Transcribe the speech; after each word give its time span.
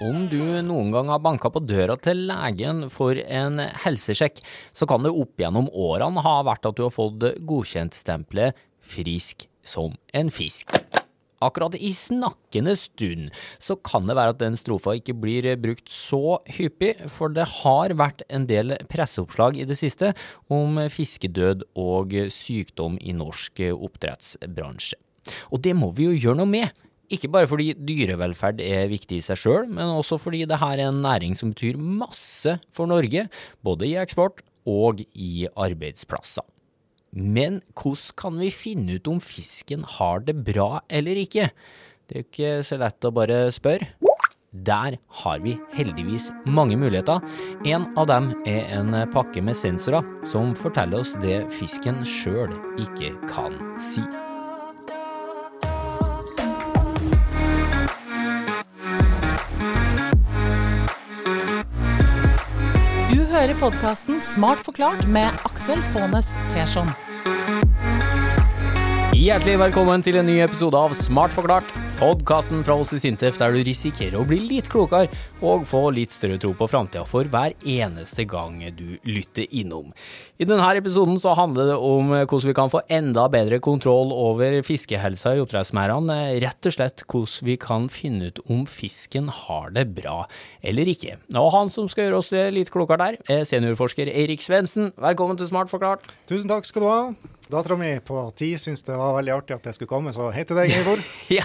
Om 0.00 0.30
du 0.32 0.40
noen 0.64 0.94
gang 0.94 1.10
har 1.12 1.20
banka 1.20 1.50
på 1.52 1.60
døra 1.68 1.92
til 2.00 2.22
legen 2.30 2.86
for 2.88 3.18
en 3.20 3.60
helsesjekk, 3.82 4.38
så 4.72 4.88
kan 4.88 5.04
det 5.04 5.12
opp 5.12 5.42
gjennom 5.42 5.68
årene 5.76 6.24
ha 6.24 6.38
vært 6.48 6.64
at 6.70 6.78
du 6.78 6.86
har 6.86 6.94
fått 6.94 7.26
godkjentstempelet 7.44 8.56
'frisk 8.80 9.44
som 9.60 9.98
en 10.16 10.32
fisk'. 10.32 10.72
Akkurat 11.44 11.76
i 11.76 11.92
snakkende 11.92 12.78
stund 12.80 13.28
så 13.60 13.76
kan 13.76 14.08
det 14.08 14.16
være 14.16 14.32
at 14.32 14.40
den 14.40 14.56
strofa 14.56 14.96
ikke 14.96 15.20
blir 15.20 15.52
brukt 15.60 15.92
så 15.92 16.40
hyppig, 16.48 16.96
for 17.12 17.28
det 17.28 17.44
har 17.60 17.92
vært 17.92 18.24
en 18.30 18.48
del 18.48 18.78
presseoppslag 18.88 19.60
i 19.60 19.68
det 19.68 19.76
siste 19.76 20.14
om 20.48 20.80
fiskedød 20.88 21.68
og 21.76 22.16
sykdom 22.32 22.96
i 23.04 23.12
norsk 23.12 23.60
oppdrettsbransje. 23.76 24.96
Og 25.52 25.60
det 25.60 25.76
må 25.76 25.92
vi 25.92 26.08
jo 26.08 26.16
gjøre 26.16 26.40
noe 26.40 26.48
med. 26.48 26.72
Ikke 27.10 27.30
bare 27.32 27.48
fordi 27.50 27.72
dyrevelferd 27.74 28.60
er 28.62 28.90
viktig 28.90 29.18
i 29.18 29.24
seg 29.24 29.40
sjøl, 29.40 29.66
men 29.66 29.90
også 29.96 30.18
fordi 30.22 30.44
det 30.46 30.60
her 30.62 30.78
er 30.78 30.92
en 30.92 31.02
næring 31.02 31.34
som 31.38 31.50
betyr 31.50 31.80
masse 31.80 32.54
for 32.70 32.90
Norge, 32.90 33.26
både 33.66 33.88
i 33.88 33.96
eksport 33.98 34.44
og 34.68 35.02
i 35.14 35.48
arbeidsplasser. 35.50 36.46
Men 37.10 37.58
hvordan 37.74 38.14
kan 38.22 38.38
vi 38.38 38.52
finne 38.54 39.00
ut 39.00 39.10
om 39.10 39.18
fisken 39.18 39.82
har 39.98 40.22
det 40.22 40.36
bra 40.46 40.84
eller 40.86 41.18
ikke? 41.18 41.50
Det 42.06 42.14
er 42.14 42.22
jo 42.22 42.28
ikke 42.28 42.54
så 42.66 42.78
lett 42.78 43.06
å 43.06 43.14
bare 43.14 43.42
spørre. 43.54 43.90
Der 44.50 44.96
har 45.22 45.42
vi 45.42 45.56
heldigvis 45.74 46.30
mange 46.46 46.78
muligheter. 46.78 47.22
En 47.66 47.86
av 47.98 48.08
dem 48.10 48.32
er 48.46 48.66
en 48.78 48.94
pakke 49.10 49.42
med 49.46 49.58
sensorer 49.58 50.06
som 50.26 50.54
forteller 50.58 51.02
oss 51.02 51.14
det 51.22 51.44
fisken 51.54 52.02
sjøl 52.06 52.54
ikke 52.82 53.14
kan 53.30 53.58
si. 53.78 54.02
Podkasten 63.60 64.20
Smart 64.20 64.58
forklart 64.64 65.02
med 65.08 65.28
Aksel 65.44 65.82
Faanes 65.92 66.32
Persson. 66.54 66.88
Hjertelig 69.12 69.58
velkommen 69.60 70.00
til 70.00 70.16
en 70.16 70.24
ny 70.24 70.38
episode 70.40 70.78
av 70.80 70.94
Smart 70.96 71.34
forklart, 71.36 71.68
podkasten 72.00 72.62
fra 72.64 72.78
oss 72.80 72.94
i 72.96 72.98
Sintef 73.02 73.36
der 73.36 73.52
du 73.52 73.58
risikerer 73.60 74.14
å 74.16 74.24
bli 74.24 74.38
litt 74.40 74.70
klokere 74.72 75.10
og 75.44 75.66
få 75.68 75.82
litt 75.92 76.14
større 76.14 76.38
tro 76.40 76.54
på 76.56 76.68
framtida 76.70 77.02
for 77.04 77.28
hver 77.28 77.52
eneste 77.68 78.24
gang 78.24 78.54
du 78.72 78.94
lytter 79.04 79.44
innom. 79.52 79.90
I 80.40 80.46
denne 80.48 80.64
episoden 80.80 81.18
så 81.20 81.34
handler 81.36 81.68
det 81.68 81.74
om 81.76 82.14
hvordan 82.14 82.48
vi 82.48 82.54
kan 82.56 82.72
få 82.72 82.80
enda 82.88 83.26
bedre 83.28 83.58
kontroll 83.60 84.14
over 84.16 84.62
fiskehelsa 84.64 85.34
i 85.36 85.42
oppdrettsmerdene, 85.42 86.16
rett 86.40 86.70
og 86.70 86.76
slett 86.78 87.04
hvordan 87.04 87.50
vi 87.50 87.58
kan 87.60 87.90
finne 87.92 88.30
ut 88.30 88.40
om 88.48 88.62
fisken 88.64 89.28
har 89.42 89.68
det 89.76 89.84
bra 89.92 90.22
eller 90.64 90.88
ikke. 90.88 91.18
Og 91.36 91.50
han 91.52 91.68
som 91.74 91.90
skal 91.92 92.08
gjøre 92.08 92.22
oss 92.22 92.32
litt 92.56 92.72
klokere 92.72 93.10
der, 93.10 93.20
er 93.28 93.44
seniorforsker 93.44 94.08
Eirik 94.08 94.40
Svendsen. 94.40 94.94
Velkommen 94.96 95.36
til 95.36 95.52
Smart 95.52 95.68
forklart. 95.68 96.08
Tusen 96.30 96.48
takk 96.48 96.64
skal 96.64 96.86
du 96.86 96.88
ha. 96.88 97.02
Dattera 97.50 97.74
mi 97.74 97.90
på 98.06 98.14
ti 98.38 98.52
syntes 98.62 98.84
det 98.86 98.94
var 98.94 99.16
veldig 99.16 99.32
artig 99.34 99.56
at 99.56 99.64
jeg 99.66 99.74
skulle 99.74 99.90
komme, 99.90 100.12
så 100.14 100.28
hei 100.30 100.44
til 100.46 100.58
deg, 100.60 100.70
Eivor. 100.70 101.02
Ja, 101.40 101.44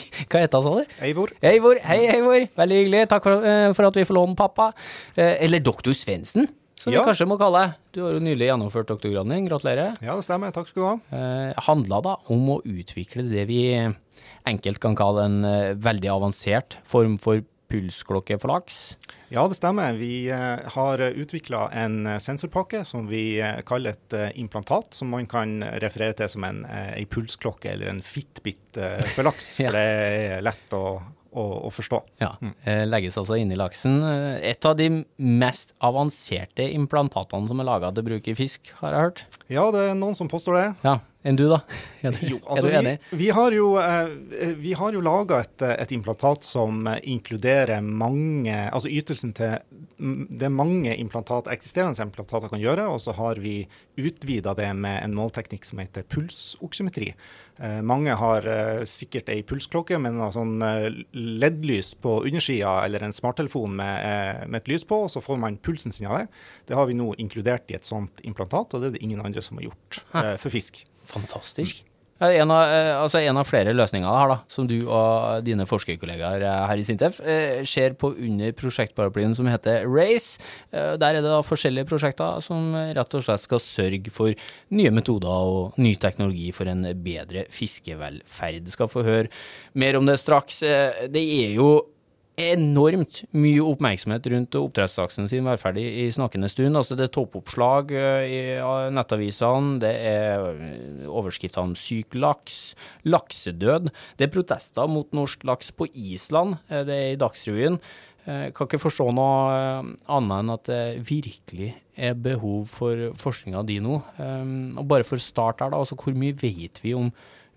hva 0.30 0.40
heter 0.44 0.58
han, 0.58 0.64
sa 0.66 0.72
du? 0.78 0.96
Eivor. 1.08 1.32
Eivor, 1.42 1.80
hei 1.86 2.00
Eivor, 2.14 2.48
veldig 2.58 2.80
hyggelig. 2.82 3.04
Takk 3.12 3.22
for, 3.28 3.44
eh, 3.46 3.68
for 3.76 3.88
at 3.90 3.98
vi 4.00 4.04
får 4.08 4.18
låne 4.18 4.36
pappa. 4.38 4.72
Eh, 5.16 5.36
eller 5.46 5.60
doktor 5.64 5.94
Svendsen, 5.96 6.48
som 6.78 6.92
Ja. 6.92 7.02
vi 7.02 7.10
kanskje 7.12 7.28
må 7.30 7.38
kalle 7.38 7.62
deg. 7.66 7.76
Du 7.94 8.00
har 8.06 8.12
jo 8.16 8.22
nylig 8.24 8.48
gjennomført 8.50 8.88
doktorgraden 8.90 9.30
din, 9.36 9.46
gratulerer. 9.48 9.96
Ja, 10.02 10.16
det 10.18 10.24
stemmer. 10.26 10.52
Takk 10.52 10.68
skal 10.72 10.82
du 10.82 10.88
ha. 10.88 10.96
Eh, 11.18 11.54
handla 11.68 12.02
da 12.02 12.16
om 12.32 12.48
å 12.56 12.60
utvikle 12.64 13.28
det 13.30 13.46
vi 13.48 13.62
enkelt 14.46 14.80
kan 14.82 14.96
kalle 14.98 15.24
en 15.28 15.44
eh, 15.46 15.74
veldig 15.78 16.10
avansert 16.10 16.76
form 16.84 17.18
for 17.22 17.42
pulsklokke 17.72 18.36
for 18.40 18.52
laks. 18.52 18.80
Ja, 19.32 19.46
det 19.48 19.56
stemmer. 19.56 19.96
Vi 19.96 20.28
eh, 20.30 20.60
har 20.74 21.00
utvikla 21.00 21.66
en 21.84 22.06
eh, 22.06 22.20
sensorpakke 22.20 22.84
som 22.88 23.08
vi 23.08 23.40
eh, 23.40 23.62
kaller 23.68 23.96
et 23.96 24.36
implantat, 24.40 24.92
som 24.94 25.12
man 25.12 25.26
kan 25.30 25.62
referere 25.80 26.18
til 26.20 26.30
som 26.34 26.44
en, 26.48 26.62
en 26.68 27.08
pulsklokke 27.08 27.72
eller 27.72 27.92
en 27.94 28.04
Fitbit 28.04 28.80
for 29.14 29.26
laks. 29.28 29.54
Ja. 29.62 29.70
For 29.70 29.76
det 29.78 29.82
er 30.32 30.42
lett 30.42 30.74
å, 30.74 30.86
å, 31.38 31.42
å 31.68 31.70
forstå. 31.72 32.00
Ja, 32.22 32.32
eh, 32.64 32.82
legges 32.88 33.16
altså 33.20 33.36
inn 33.38 33.52
i 33.54 33.58
laksen. 33.58 34.00
Et 34.42 34.66
av 34.68 34.74
de 34.78 34.88
mest 35.16 35.74
avanserte 35.84 36.66
implantatene 36.72 37.48
som 37.50 37.62
er 37.62 37.68
laga 37.68 37.92
til 37.94 38.06
bruk 38.08 38.28
i 38.32 38.36
fisk, 38.38 38.72
har 38.80 38.96
jeg 38.96 39.06
hørt. 39.06 39.24
Ja, 39.52 39.68
det 39.74 39.86
er 39.90 39.98
noen 39.98 40.18
som 40.18 40.30
påstår 40.32 40.58
det. 40.58 40.66
Ja, 40.84 40.98
enn 41.22 41.38
du 41.38 41.44
da? 41.50 41.60
Er 42.02 42.16
du, 42.16 42.22
Jo, 42.26 42.38
altså, 42.50 42.66
er 42.66 42.72
du 42.72 42.76
enig? 42.80 42.94
vi, 43.12 43.18
vi 43.20 43.28
har 43.30 43.54
jo, 43.54 43.66
eh, 43.78 44.54
vi 44.58 44.72
har 44.74 44.94
jo 44.96 45.02
laga 45.04 45.38
et, 45.44 45.62
eh, 45.62 45.76
et 45.84 45.92
implantat 45.94 46.42
som 46.46 46.88
inkluderer 46.98 47.78
mange 47.82 48.56
Altså 48.72 48.90
ytelsen 48.90 49.30
til 49.38 49.60
Det 50.02 50.48
er 50.48 50.50
mange 50.50 50.96
implantat, 50.98 51.46
eksisterende 51.52 52.02
implantater 52.02 52.50
kan 52.50 52.58
gjøre, 52.58 52.88
og 52.90 52.98
så 53.04 53.14
har 53.14 53.38
vi 53.38 53.68
utvida 54.00 54.56
det 54.58 54.72
med 54.74 54.98
en 55.04 55.14
målteknikk 55.14 55.66
som 55.68 55.78
heter 55.78 56.02
pulsoksymetri. 56.10 57.12
Eh, 57.62 57.78
mange 57.86 58.16
har 58.18 58.48
sikkert 58.88 59.30
ei 59.30 59.44
pulsklokke 59.46 60.00
med 60.02 60.16
noe 60.16 60.32
sånn 60.34 60.56
LED-lys 60.58 61.92
på 62.02 62.16
undersida, 62.26 62.80
eller 62.82 63.06
en 63.06 63.14
smarttelefon 63.14 63.76
med, 63.78 64.48
med 64.48 64.64
et 64.64 64.72
lys 64.74 64.86
på, 64.88 65.04
og 65.06 65.12
så 65.14 65.22
får 65.22 65.38
man 65.38 65.60
pulsen 65.62 65.94
sin 65.94 66.10
av 66.10 66.18
det. 66.18 66.26
Det 66.66 66.78
har 66.78 66.90
vi 66.90 66.98
nå 66.98 67.12
inkludert 67.22 67.70
i 67.70 67.78
et 67.78 67.86
sånt 67.86 68.22
implantat, 68.26 68.74
og 68.74 68.82
det 68.82 68.90
er 68.90 68.96
det 68.96 69.04
ingen 69.06 69.22
andre 69.22 69.42
som 69.44 69.60
har 69.60 69.70
gjort 69.70 70.02
eh, 70.18 70.34
for 70.40 70.50
fisk. 70.54 70.82
Fantastisk. 71.12 71.84
En 72.22 72.50
av, 72.54 72.70
eh, 72.70 72.92
altså 72.94 73.18
en 73.18 73.38
av 73.40 73.48
flere 73.48 73.72
løsninger 73.74 74.06
her 74.06 74.28
da, 74.30 74.36
som 74.52 74.66
du 74.70 74.76
og 74.84 75.42
dine 75.42 75.64
forskerkollegaer 75.66 76.44
eh, 76.46 76.58
her 76.70 76.78
i 76.78 76.84
Sintef 76.86 77.18
eh, 77.18 77.64
ser 77.66 77.96
på 77.98 78.12
under 78.12 78.52
prosjektparaplyen 78.54 79.34
som 79.34 79.48
heter 79.50 79.88
RACE. 79.90 80.38
Der 80.70 81.08
er 81.08 81.18
det 81.18 81.26
da 81.26 81.40
forskjellige 81.42 81.88
prosjekter 81.90 82.38
som 82.44 82.76
rett 82.94 83.16
og 83.18 83.24
slett 83.26 83.42
skal 83.42 83.62
sørge 83.62 84.12
for 84.14 84.38
nye 84.70 84.92
metoder 84.94 85.50
og 85.50 85.80
ny 85.82 85.96
teknologi 85.98 86.52
for 86.54 86.70
en 86.70 86.86
bedre 87.02 87.48
fiskevelferd. 87.52 88.70
Skal 88.70 88.92
få 88.92 89.02
høre 89.06 89.32
mer 89.74 89.98
om 89.98 90.06
det 90.06 90.20
straks. 90.22 90.62
Det 90.62 91.24
er 91.42 91.56
jo 91.58 91.74
enormt 92.40 93.22
mye 93.36 93.60
oppmerksomhet 93.60 94.24
rundt 94.32 94.56
oppdrettslaksen 94.56 95.28
sin 95.28 95.44
velferd 95.44 95.76
i, 95.80 95.84
i 96.04 96.12
snakkende 96.14 96.48
stund. 96.48 96.78
Altså 96.78 96.96
det 96.96 97.08
er 97.08 97.12
toppoppslag 97.12 97.92
eh, 97.92 98.22
i 98.28 98.40
nettavisene, 98.96 99.76
det 99.82 99.92
er 99.92 100.40
overskriftene 100.40 101.20
overskrifter 101.22 101.62
om 101.62 101.74
syk 101.78 102.16
laks, 102.16 102.56
laksedød. 103.04 103.90
Det 104.16 104.26
er 104.26 104.32
protester 104.32 104.88
mot 104.90 105.12
norsk 105.16 105.44
laks 105.48 105.70
på 105.76 105.88
Island, 105.92 106.56
eh, 106.70 106.82
det 106.88 106.96
er 106.96 107.12
i 107.12 107.20
Dagsrevyen. 107.20 107.78
Jeg 108.22 108.52
Kan 108.54 108.68
ikke 108.68 108.78
forstå 108.84 109.08
noe 109.12 109.52
eh, 109.52 109.92
annet 110.14 110.36
enn 110.38 110.54
at 110.54 110.68
det 110.70 110.82
virkelig 111.08 111.72
er 111.98 112.14
behov 112.14 112.68
for 112.70 113.08
forskninga 113.18 113.64
di 113.68 113.80
nå. 113.82 114.00
Eh, 114.16 114.52
Og 114.78 114.86
bare 114.88 115.04
for 115.04 115.20
å 115.20 115.24
starte 115.24 115.64
her, 115.66 115.74
da, 115.74 115.82
altså 115.82 115.98
hvor 115.98 116.16
mye 116.16 116.36
vet 116.38 116.80
vi 116.84 116.94
om 116.96 117.12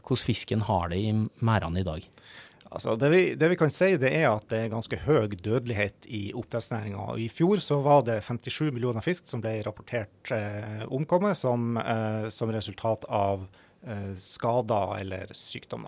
hvordan 0.05 0.21
fisken 0.21 0.61
har 0.67 0.89
det 0.91 0.99
i 1.01 1.13
merdene 1.41 1.81
i 1.81 1.85
dag? 1.87 2.03
Altså, 2.73 2.95
det, 2.97 3.09
vi, 3.13 3.21
det 3.37 3.49
vi 3.51 3.57
kan 3.59 3.69
si, 3.71 3.91
det 4.01 4.09
er 4.09 4.29
at 4.31 4.47
det 4.49 4.63
er 4.63 4.71
ganske 4.73 4.97
høy 5.05 5.35
dødelighet 5.35 6.07
i 6.09 6.23
oppdrettsnæringa. 6.35 7.11
I 7.21 7.27
fjor 7.29 7.61
så 7.61 7.77
var 7.85 8.01
det 8.07 8.17
57 8.25 8.71
millioner 8.73 9.05
fisk 9.05 9.29
som 9.29 9.43
ble 9.43 9.59
rapportert 9.67 10.33
eh, 10.33 10.81
omkommet 10.89 11.37
som, 11.37 11.77
eh, 11.77 12.25
som 12.33 12.51
resultat 12.51 13.05
av 13.05 13.45
eh, 13.85 14.11
skader 14.17 14.97
eller 15.03 15.35
sykdom. 15.37 15.85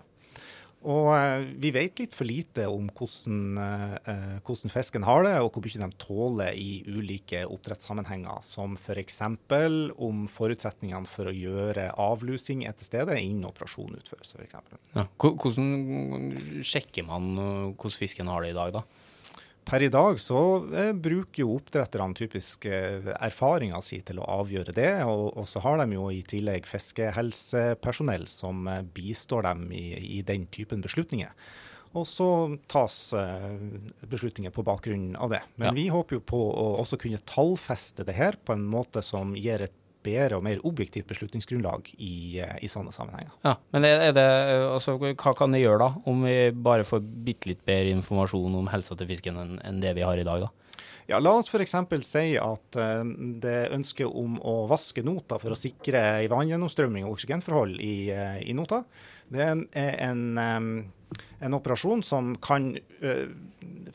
Og 0.88 1.09
eh, 1.12 1.46
vi 1.59 1.72
vet 1.75 2.00
litt 2.00 2.16
for 2.16 2.28
lite 2.28 2.68
om 2.72 2.88
hvordan, 2.96 3.40
eh, 3.59 3.96
eh, 4.08 4.36
hvordan 4.48 4.72
fisken 4.72 5.03
har 5.08 5.25
det, 5.25 5.34
og 5.44 5.52
hvor 5.52 5.66
mye 5.66 5.81
de 5.84 5.90
tåler 6.00 6.59
i 6.59 6.70
ulike 6.88 7.44
oppdrettssammenhenger. 7.44 8.40
Som 8.48 8.78
f.eks. 8.80 9.20
om 9.28 10.24
forutsetningene 10.31 11.12
for 11.12 11.28
å 11.28 11.36
gjøre 11.36 11.90
avlusing 12.00 12.64
er 12.68 12.78
til 12.78 12.92
stede 12.92 13.20
innen 13.20 13.50
operasjonen 13.50 14.00
utføres. 14.00 14.31
For 14.38 14.46
eksempel. 14.46 14.80
Ja. 14.96 15.08
Hvordan 15.20 16.64
sjekker 16.64 17.08
man 17.08 17.34
hvordan 17.36 18.00
fisken 18.00 18.31
har 18.31 18.46
det 18.46 18.56
i 18.56 18.58
dag, 18.58 18.80
da? 18.80 18.86
Per 19.67 19.84
i 19.84 19.90
dag 19.91 20.19
så 20.23 20.40
eh, 20.72 20.93
bruker 20.96 21.41
jo 21.43 21.58
oppdretterne 21.58 22.16
typisk 22.16 22.66
eh, 22.72 23.09
erfaringa 23.19 23.81
si 23.84 23.99
til 24.08 24.22
å 24.23 24.28
avgjøre 24.40 24.72
det, 24.78 24.91
og, 25.03 25.34
og 25.35 25.47
så 25.49 25.59
har 25.66 25.81
de 25.81 25.97
jo 25.97 26.05
i 26.16 26.22
tillegg 26.23 26.67
fiskehelsepersonell 26.69 28.28
som 28.31 28.67
eh, 28.72 28.85
bistår 28.96 29.43
dem 29.49 29.66
i, 29.75 29.90
i 30.19 30.22
den 30.28 30.47
typen 30.55 30.79
beslutninger. 30.85 31.34
Og 31.97 32.05
så 32.08 32.29
tas 32.72 32.96
eh, 33.17 33.58
beslutninger 34.08 34.55
på 34.55 34.64
bakgrunn 34.67 35.16
av 35.19 35.31
det. 35.35 35.41
Men 35.59 35.72
Ja. 35.72 35.75
vi 35.75 35.87
håper 35.91 36.20
jo 36.20 36.23
på 36.31 36.40
å 36.47 36.67
også 36.84 36.99
kunne 37.03 37.20
tallfeste 37.28 38.05
det 38.08 38.16
her 38.16 38.40
på 38.47 38.55
en 38.55 38.63
måte 38.72 39.03
som 39.03 39.35
gir 39.35 39.67
et 39.67 39.75
bedre 40.08 40.40
og 40.40 40.46
mer 40.48 40.64
objektivt 40.68 41.09
beslutningsgrunnlag 41.12 41.92
i, 42.00 42.40
eh, 42.42 42.56
i 42.64 42.72
sånne 42.72 42.96
sammenhenger. 42.96 43.36
Ja, 43.46 43.58
Men 43.76 43.86
er 43.86 44.16
det, 44.16 44.26
uh, 44.26 44.74
altså, 44.78 44.98
hva 44.98 45.36
kan 45.38 45.54
det 45.54 45.66
gjøre 45.66 45.84
da, 45.84 45.92
om 46.08 46.24
vi 46.26 46.38
bare 46.52 46.88
får 46.88 47.04
bitte 47.04 47.52
litt 47.52 47.66
bedre 47.68 47.92
informasjon 47.98 48.56
om 48.58 48.72
helsa 48.72 48.96
til 48.98 49.12
fisken 49.12 49.38
enn 49.44 49.58
enn 49.68 49.84
det 49.84 49.94
vi 49.98 50.06
har 50.06 50.18
i 50.18 50.26
dag? 50.28 50.48
da? 50.48 50.54
Ja, 51.08 51.22
La 51.24 51.32
oss 51.40 51.48
f.eks. 51.48 51.74
si 52.04 52.34
at 52.36 52.78
eh, 52.80 53.04
det 53.40 53.70
ønsket 53.76 54.12
om 54.12 54.36
å 54.44 54.58
vaske 54.68 55.04
nota 55.08 55.38
for 55.40 55.56
å 55.56 55.59
sikre 55.59 56.02
en 56.26 56.34
vanngjennomstrømming 56.34 57.08
og 57.08 57.16
oksygenforhold 57.16 57.80
i, 57.80 58.09
eh, 58.12 58.42
i 58.44 58.56
nota, 58.58 58.82
det 59.32 59.46
er 59.46 59.54
en, 59.56 60.26
en, 60.44 60.84
en 61.40 61.56
operasjon 61.56 62.04
som 62.04 62.34
kan 62.44 62.74
eh, 62.76 63.24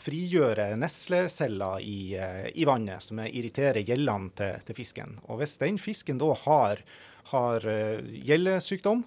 frigjøre 0.00 0.72
nesleceller 0.80 1.82
i, 1.84 2.14
eh, 2.18 2.46
i 2.54 2.66
vannet 2.68 3.04
som 3.04 3.20
irriterer 3.24 3.82
gjellene 3.86 4.32
til, 4.38 4.62
til, 4.66 4.78
fisken. 4.78 5.18
Og 5.28 5.42
hvis 5.42 5.58
den 5.62 5.80
fisken 5.80 6.20
da 6.20 6.32
har, 6.44 6.84
har 7.32 7.66
uh, 7.66 8.00
gjellesykdom, 8.02 9.04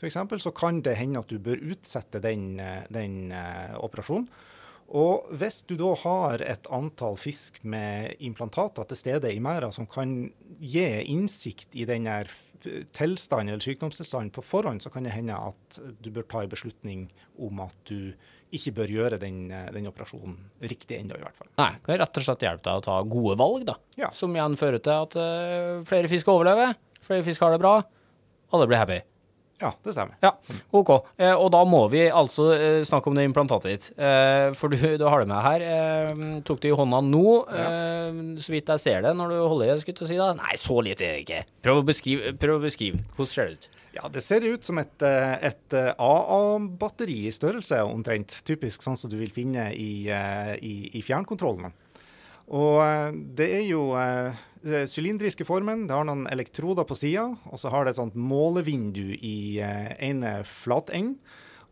f.eks., 0.00 0.18
så 0.42 0.52
kan 0.56 0.82
det 0.84 0.98
hende 1.00 1.22
at 1.22 1.32
du 1.32 1.38
bør 1.42 1.62
utsette 1.72 2.20
den, 2.24 2.60
den 2.92 3.32
uh, 3.32 3.76
operasjonen. 3.82 4.28
Og 4.86 5.26
hvis 5.34 5.64
du 5.66 5.74
da 5.80 5.90
har 5.98 6.42
et 6.46 6.68
antall 6.70 7.16
fisk 7.18 7.58
med 7.66 8.14
implantater 8.22 8.86
til 8.86 9.00
stede 9.00 9.32
i 9.34 9.40
merda 9.42 9.72
som 9.74 9.88
kan 9.90 10.28
gi 10.62 10.86
innsikt 11.10 11.74
i 11.74 11.88
denne 11.88 12.20
tilstanden 12.94 13.50
eller 13.50 13.66
sykdomstilstanden 13.66 14.30
på 14.30 14.44
forhånd, 14.46 14.84
så 14.84 14.92
kan 14.94 15.04
det 15.04 15.16
hende 15.16 15.34
at 15.34 15.80
du 16.00 16.10
bør 16.14 16.28
ta 16.30 16.44
en 16.44 16.52
beslutning 16.52 17.08
om 17.42 17.60
at 17.66 17.76
du 17.90 18.14
ikke 18.58 18.74
bør 18.80 18.94
gjøre 18.96 19.20
den, 19.22 19.42
den 19.74 19.90
operasjonen 19.90 20.36
riktig 20.64 21.00
ennå, 21.00 21.18
i 21.18 21.24
hvert 21.24 21.38
fall. 21.38 21.50
Nei, 21.60 21.72
kan 21.86 22.00
rett 22.02 22.22
og 22.22 22.26
slett 22.26 22.46
hjelpe 22.46 22.66
deg 22.68 22.80
å 22.80 22.86
ta 22.86 23.00
gode 23.06 23.36
valg, 23.40 23.66
da. 23.68 23.76
Ja. 24.00 24.12
Som 24.16 24.36
igjen 24.36 24.56
fører 24.60 24.82
til 24.82 24.96
at 24.96 25.18
uh, 25.18 25.84
flere 25.88 26.10
fisk 26.12 26.30
overlever, 26.32 26.74
flere 27.06 27.26
fisk 27.26 27.44
har 27.44 27.54
det 27.54 27.62
bra, 27.62 27.78
alle 28.54 28.70
blir 28.70 28.82
happy. 28.82 29.02
Ja, 29.56 29.70
det 29.84 29.94
stemmer. 29.94 30.16
Ja, 30.20 30.34
OK. 30.76 30.90
Eh, 31.16 31.32
og 31.32 31.48
da 31.54 31.62
må 31.68 31.86
vi 31.92 32.02
altså 32.12 32.50
eh, 32.52 32.82
snakke 32.84 33.08
om 33.08 33.16
det 33.16 33.24
implantatet 33.24 33.70
ditt. 33.70 33.86
Eh, 33.96 34.50
for 34.56 34.72
du, 34.72 34.76
du, 35.00 35.06
har 35.08 35.22
det 35.22 35.30
med 35.30 35.40
her. 35.46 35.64
Eh, 35.64 36.24
tok 36.46 36.60
det 36.60 36.72
i 36.72 36.76
hånda 36.76 37.00
nå, 37.06 37.24
ja. 37.48 37.68
Eh, 37.70 38.20
så 38.42 38.52
vidt 38.52 38.74
jeg 38.74 38.84
ser 38.84 39.06
det 39.06 39.14
når 39.16 39.32
du 39.32 39.38
holder 39.40 39.70
i 39.70 39.72
det, 39.72 39.78
skulle 39.84 40.02
du 40.02 40.10
si 40.10 40.20
da. 40.20 40.28
Nei, 40.36 40.58
så 40.60 40.76
lite 40.84 41.08
er 41.08 41.16
det 41.16 41.24
ikke. 41.24 41.40
Prøv 41.64 41.80
å 41.80 41.86
beskrive. 41.88 42.34
Prøv 42.42 42.60
å 42.60 42.64
beskrive. 42.66 43.00
Hvordan 43.16 43.32
ser 43.32 43.48
det 43.48 43.56
ut? 43.56 43.70
Ja, 43.96 44.10
Det 44.12 44.20
ser 44.20 44.44
ut 44.44 44.64
som 44.64 44.78
et, 44.78 45.02
eh, 45.02 45.34
et 45.48 45.72
AA-batteri 45.72 47.22
i 47.26 47.32
størrelse, 47.32 47.80
omtrent. 47.82 48.42
Typisk 48.44 48.84
sånn 48.84 48.98
som 49.00 49.10
du 49.10 49.16
vil 49.16 49.32
finne 49.32 49.70
i, 49.72 50.06
i, 50.06 50.74
i 50.92 51.02
fjernkontrollene. 51.02 51.72
Og 52.46 53.16
det 53.34 53.48
er 53.56 53.64
jo 53.66 53.88
sylindriske 54.86 55.46
formen. 55.46 55.86
Det 55.86 55.94
har 55.96 56.06
noen 56.06 56.26
elektroder 56.30 56.86
på 56.86 56.96
sida, 56.98 57.28
og 57.50 57.60
så 57.60 57.70
har 57.72 57.84
det 57.84 57.94
et 57.94 58.00
sånt 58.00 58.18
målevindu 58.18 59.16
i 59.16 59.58
eh, 59.62 59.92
ene 60.08 60.40
flatenden. 60.46 61.16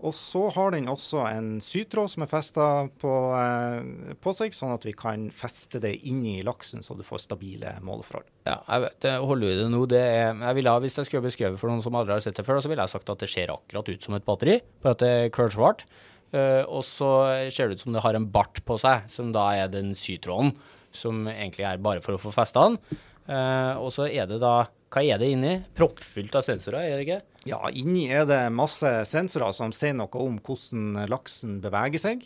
Og 0.04 0.12
så 0.12 0.42
har 0.52 0.74
den 0.74 0.90
også 0.92 1.22
en 1.30 1.48
sytråd 1.64 2.10
som 2.12 2.24
er 2.26 2.28
festa 2.28 2.66
på, 3.00 3.12
eh, 3.38 4.14
på, 4.20 4.34
seg, 4.36 4.52
sånn 4.52 4.74
at 4.74 4.84
vi 4.84 4.92
kan 4.96 5.30
feste 5.32 5.80
det 5.80 5.94
inni 6.10 6.36
laksen, 6.44 6.84
så 6.84 6.96
du 6.98 7.00
får 7.06 7.22
stabile 7.24 7.72
måleforhold. 7.84 8.28
Ja, 8.44 8.58
jeg 8.68 8.84
vet, 8.84 9.08
holder 9.24 9.62
det 9.62 9.70
nå. 9.72 9.84
Det 9.88 10.02
er, 10.02 10.34
jeg 10.36 10.58
ville, 10.60 10.76
hvis 10.84 10.98
jeg 11.00 11.08
skulle 11.08 11.24
beskrevet 11.24 11.60
for 11.60 11.72
noen 11.72 11.84
som 11.84 11.96
aldri 11.96 12.18
har 12.18 12.24
sett 12.24 12.36
det 12.36 12.44
før, 12.44 12.60
så 12.60 12.72
ville 12.72 12.84
jeg 12.84 12.92
sagt 12.92 13.14
at 13.14 13.24
det 13.24 13.30
ser 13.32 13.54
akkurat 13.54 13.88
ut 13.88 14.04
som 14.04 14.18
et 14.18 14.28
batteri, 14.28 14.58
bare 14.84 14.98
at 14.98 15.04
det 15.04 15.14
er 15.14 15.34
kullsvart. 15.34 15.86
Uh, 16.34 16.66
og 16.66 16.82
så 16.82 17.08
ser 17.54 17.70
det 17.70 17.78
ut 17.78 17.82
som 17.84 17.94
det 17.94 18.02
har 18.02 18.16
en 18.18 18.26
bart 18.26 18.58
på 18.66 18.76
seg, 18.82 19.04
som 19.12 19.28
da 19.32 19.52
er 19.54 19.68
den 19.70 19.92
sytråden 19.94 20.50
som 20.94 21.28
egentlig 21.30 21.66
er 21.68 21.82
bare 21.82 22.02
for 22.02 22.16
å 22.16 22.22
få 22.22 22.32
festa 22.34 22.68
den. 22.68 22.78
Uh, 23.24 23.80
og 23.80 23.92
så 23.94 24.08
er 24.10 24.28
det 24.28 24.40
da 24.42 24.66
Hva 24.94 25.02
er 25.02 25.18
det 25.18 25.32
inni? 25.34 25.54
Proppfylt 25.74 26.36
av 26.38 26.44
sensorer, 26.46 26.84
er 26.86 27.00
det 27.00 27.04
ikke? 27.08 27.22
Ja, 27.50 27.58
inni 27.74 28.04
er 28.14 28.28
det 28.30 28.44
masse 28.54 28.90
sensorer 29.10 29.50
som 29.56 29.72
sier 29.74 29.96
noe 29.98 30.20
om 30.22 30.36
hvordan 30.38 31.08
laksen 31.10 31.56
beveger 31.64 31.98
seg. 31.98 32.22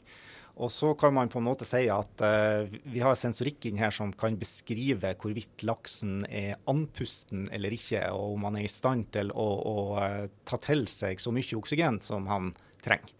Og 0.59 0.73
så 0.75 0.91
kan 0.99 1.15
man 1.15 1.31
på 1.31 1.38
en 1.38 1.47
måte 1.47 1.65
si 1.65 1.85
at 1.88 2.25
uh, 2.26 2.67
vi 2.91 3.00
har 3.00 3.17
sensorikk 3.17 3.70
inni 3.70 3.81
her 3.81 3.94
som 3.94 4.11
kan 4.12 4.37
beskrive 4.37 5.15
hvorvidt 5.17 5.65
laksen 5.65 6.25
er 6.26 6.59
andpusten 6.69 7.47
eller 7.55 7.73
ikke, 7.73 8.03
og 8.12 8.35
om 8.35 8.49
han 8.50 8.59
er 8.59 8.67
i 8.67 8.73
stand 8.73 9.06
til 9.14 9.31
å, 9.32 9.47
å 9.73 9.76
uh, 10.03 10.26
ta 10.44 10.59
til 10.67 10.85
seg 10.91 11.23
så 11.23 11.32
mye 11.32 11.61
oksygen 11.61 12.03
som 12.05 12.29
han 12.29 12.53
trenger. 12.85 13.14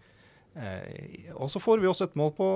Uh, 0.59 1.33
og 1.39 1.47
så 1.49 1.63
får 1.63 1.81
vi 1.81 1.89
også 1.89 2.11
et 2.11 2.19
mål 2.19 2.35
på 2.37 2.51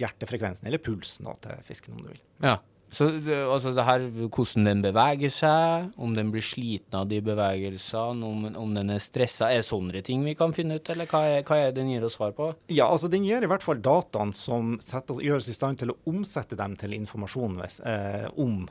hjertefrekvensen, 0.00 0.66
eller 0.66 0.82
pulsen 0.82 1.28
da, 1.28 1.36
til 1.44 1.66
fisken, 1.68 2.00
om 2.00 2.06
du 2.06 2.14
vil. 2.14 2.22
Ja, 2.42 2.56
så 2.92 3.06
altså 3.08 3.72
det 3.72 3.84
her, 3.86 4.02
hvordan 4.28 4.66
den 4.68 4.82
beveger 4.84 5.32
seg, 5.32 5.86
om 5.96 6.12
den 6.16 6.28
blir 6.34 6.44
sliten 6.44 6.98
av 6.98 7.08
de 7.08 7.22
bevegelsene, 7.24 8.26
om, 8.28 8.44
om 8.60 8.74
den 8.76 8.92
er 8.92 9.00
stressa, 9.00 9.48
er 9.48 9.64
sånne 9.64 10.02
ting 10.04 10.26
vi 10.26 10.36
kan 10.36 10.52
finne 10.52 10.76
ut, 10.76 10.92
eller 10.92 11.08
hva 11.08 11.22
er, 11.30 11.40
hva 11.48 11.56
er 11.56 11.72
den 11.72 11.88
gir 11.88 12.04
oss 12.04 12.18
svar 12.18 12.34
på? 12.36 12.50
Ja, 12.72 12.90
altså 12.90 13.08
Den 13.12 13.24
gir 13.24 13.44
i 13.44 13.48
hvert 13.48 13.64
fall 13.64 13.80
dataene 13.80 14.36
som 14.36 14.76
setter, 14.84 15.22
gjør 15.24 15.40
oss 15.40 15.48
i 15.48 15.56
stand 15.56 15.80
til 15.80 15.94
å 15.94 15.98
omsette 16.12 16.58
dem 16.58 16.76
til 16.80 16.96
informasjon 16.98 17.56
eh, 17.64 18.28
om 18.36 18.66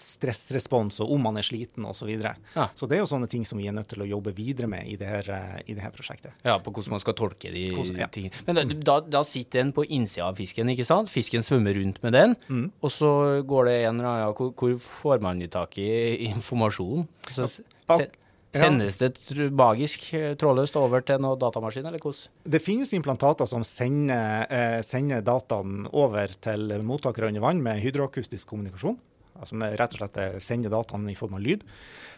stressrespons 0.00 1.00
og 1.04 1.12
om 1.14 1.26
man 1.28 1.38
er 1.40 1.46
sliten 1.46 1.86
osv. 1.88 2.04
Så, 2.04 2.08
videre. 2.08 2.34
ja. 2.52 2.66
så 2.76 2.84
det 2.84 2.98
er 2.98 3.00
jo 3.00 3.08
sånne 3.08 3.28
ting 3.32 3.46
som 3.48 3.56
vi 3.56 3.68
er 3.70 3.72
nødt 3.72 3.88
til 3.88 4.02
å 4.04 4.08
jobbe 4.08 4.34
videre 4.36 4.68
med 4.68 4.84
i 4.90 4.96
det 5.00 5.08
her, 5.08 5.28
eh, 5.32 5.60
i 5.72 5.76
det 5.76 5.80
her 5.80 5.92
prosjektet. 5.94 6.34
Ja, 6.44 6.58
på 6.60 6.72
hvordan 6.74 6.92
man 6.98 7.00
skal 7.00 7.16
tolke 7.16 7.48
de 7.54 7.62
hvordan, 7.72 8.00
ja. 8.02 8.08
tingene. 8.12 8.42
Men 8.44 8.74
da, 8.84 8.98
da, 9.00 9.22
sitter 9.24 9.62
den 9.62 9.70
på 9.72 9.86
innsida 9.88 10.26
av 10.28 10.36
fisken, 10.36 10.68
ikke 10.74 10.84
sant? 10.84 11.08
Fisken 11.12 11.46
svømmer 11.46 11.78
rundt 11.78 12.02
med 12.04 12.12
den, 12.12 12.36
mm. 12.50 12.66
og 12.84 12.92
så 12.92 13.14
går 13.48 13.70
det 13.70 13.78
en 13.78 14.02
eller 14.02 14.10
annen 14.10 14.26
ja, 14.26 14.34
hvor, 14.36 14.52
hvor, 14.52 14.76
får 14.84 15.24
man 15.24 15.40
tak 15.54 15.78
i 15.80 15.88
informasjon? 16.28 17.08
Så, 17.32 17.48
se, 17.48 18.10
Sendes 18.54 19.00
det 19.00 19.48
magisk 19.54 20.06
eh, 20.14 20.34
trådløst 20.38 20.76
over 20.78 21.02
til 21.06 21.18
noen 21.22 21.40
datamaskin, 21.40 21.88
eller 21.88 22.02
hvordan? 22.02 22.30
Det 22.54 22.60
finnes 22.62 22.92
implantater 22.94 23.48
som 23.50 23.64
sender, 23.66 24.46
eh, 24.46 24.78
sender 24.86 25.24
dataen 25.26 25.88
over 25.90 26.36
til 26.44 26.76
mottakere 26.86 27.32
under 27.32 27.42
vann 27.42 27.64
med 27.64 27.82
hydroakustisk 27.82 28.52
kommunikasjon 28.52 29.00
altså 29.34 29.58
rett 29.58 29.96
og 29.96 30.00
slett 30.00 30.42
sender 30.42 30.72
dataene 30.72 31.12
i 31.12 31.18
form 31.18 31.36
av 31.38 31.44
lyd. 31.44 31.64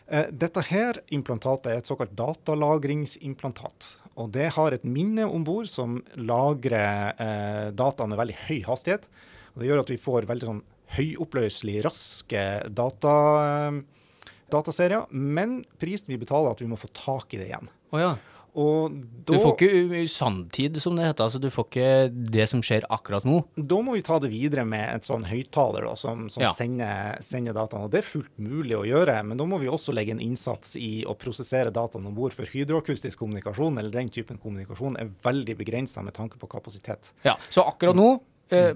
Eh, 0.06 0.28
dette 0.30 0.62
her 0.68 1.00
implantatet 1.14 1.72
er 1.72 1.80
et 1.80 1.88
såkalt 1.88 2.14
datalagringsimplantat. 2.18 3.96
Og 4.16 4.30
det 4.36 4.52
har 4.54 4.72
et 4.72 4.86
minne 4.86 5.26
om 5.26 5.44
bord 5.44 5.68
som 5.70 5.98
lagrer 6.14 7.16
eh, 7.18 7.66
data 7.76 8.06
med 8.06 8.20
veldig 8.20 8.38
høy 8.46 8.60
hastighet. 8.68 9.08
Og 9.54 9.60
det 9.60 9.70
gjør 9.70 9.82
at 9.82 9.92
vi 9.92 10.00
får 10.00 10.28
veldig 10.30 10.50
sånn 10.50 10.62
høyoppløselig, 10.96 11.80
raske 11.84 12.44
data, 12.70 13.16
eh, 13.48 14.30
dataserier. 14.54 15.10
Men 15.10 15.58
prisen 15.82 16.14
vi 16.14 16.22
betaler, 16.22 16.52
er 16.52 16.58
at 16.58 16.64
vi 16.64 16.70
må 16.70 16.78
få 16.80 16.92
tak 16.94 17.34
i 17.34 17.42
det 17.42 17.50
igjen. 17.50 17.70
Oh, 17.90 18.00
ja. 18.00 18.14
Da, 18.56 19.34
du 19.34 19.36
får 19.36 19.52
ikke 19.52 20.02
sanntid, 20.08 20.78
som 20.80 20.96
det 20.96 21.04
heter. 21.04 21.26
altså 21.26 21.40
Du 21.42 21.48
får 21.52 21.66
ikke 21.68 21.88
det 22.32 22.46
som 22.48 22.62
skjer 22.64 22.86
akkurat 22.92 23.26
nå. 23.28 23.42
Da 23.56 23.80
må 23.84 23.96
vi 23.98 24.04
ta 24.06 24.16
det 24.22 24.30
videre 24.32 24.64
med 24.68 24.86
et 24.94 25.08
sånn 25.08 25.26
høyttaler 25.28 25.88
som, 26.00 26.26
som 26.32 26.46
ja. 26.46 26.52
sender, 26.56 27.18
sender, 27.24 27.56
dataene. 27.56 27.88
og 27.88 27.92
Det 27.92 28.00
er 28.00 28.08
fullt 28.08 28.32
mulig 28.40 28.78
å 28.78 28.86
gjøre, 28.88 29.18
men 29.28 29.40
da 29.40 29.48
må 29.48 29.60
vi 29.60 29.68
også 29.68 29.92
legge 29.96 30.14
en 30.16 30.22
innsats 30.24 30.76
i 30.80 31.04
å 31.04 31.16
prosessere 31.20 31.74
dataene 31.74 32.08
om 32.08 32.16
bord. 32.16 32.32
For 32.36 32.48
hydroakustisk 32.48 33.20
kommunikasjon 33.20 33.76
eller 33.76 33.92
den 33.92 34.08
typen 34.14 34.40
kommunikasjon 34.40 34.96
er 35.02 35.12
veldig 35.26 35.58
begrensa 35.60 36.04
med 36.06 36.16
tanke 36.16 36.40
på 36.40 36.48
kapasitet. 36.56 37.12
Ja, 37.26 37.36
Så 37.50 37.66
akkurat 37.66 37.98
nå 37.98 38.14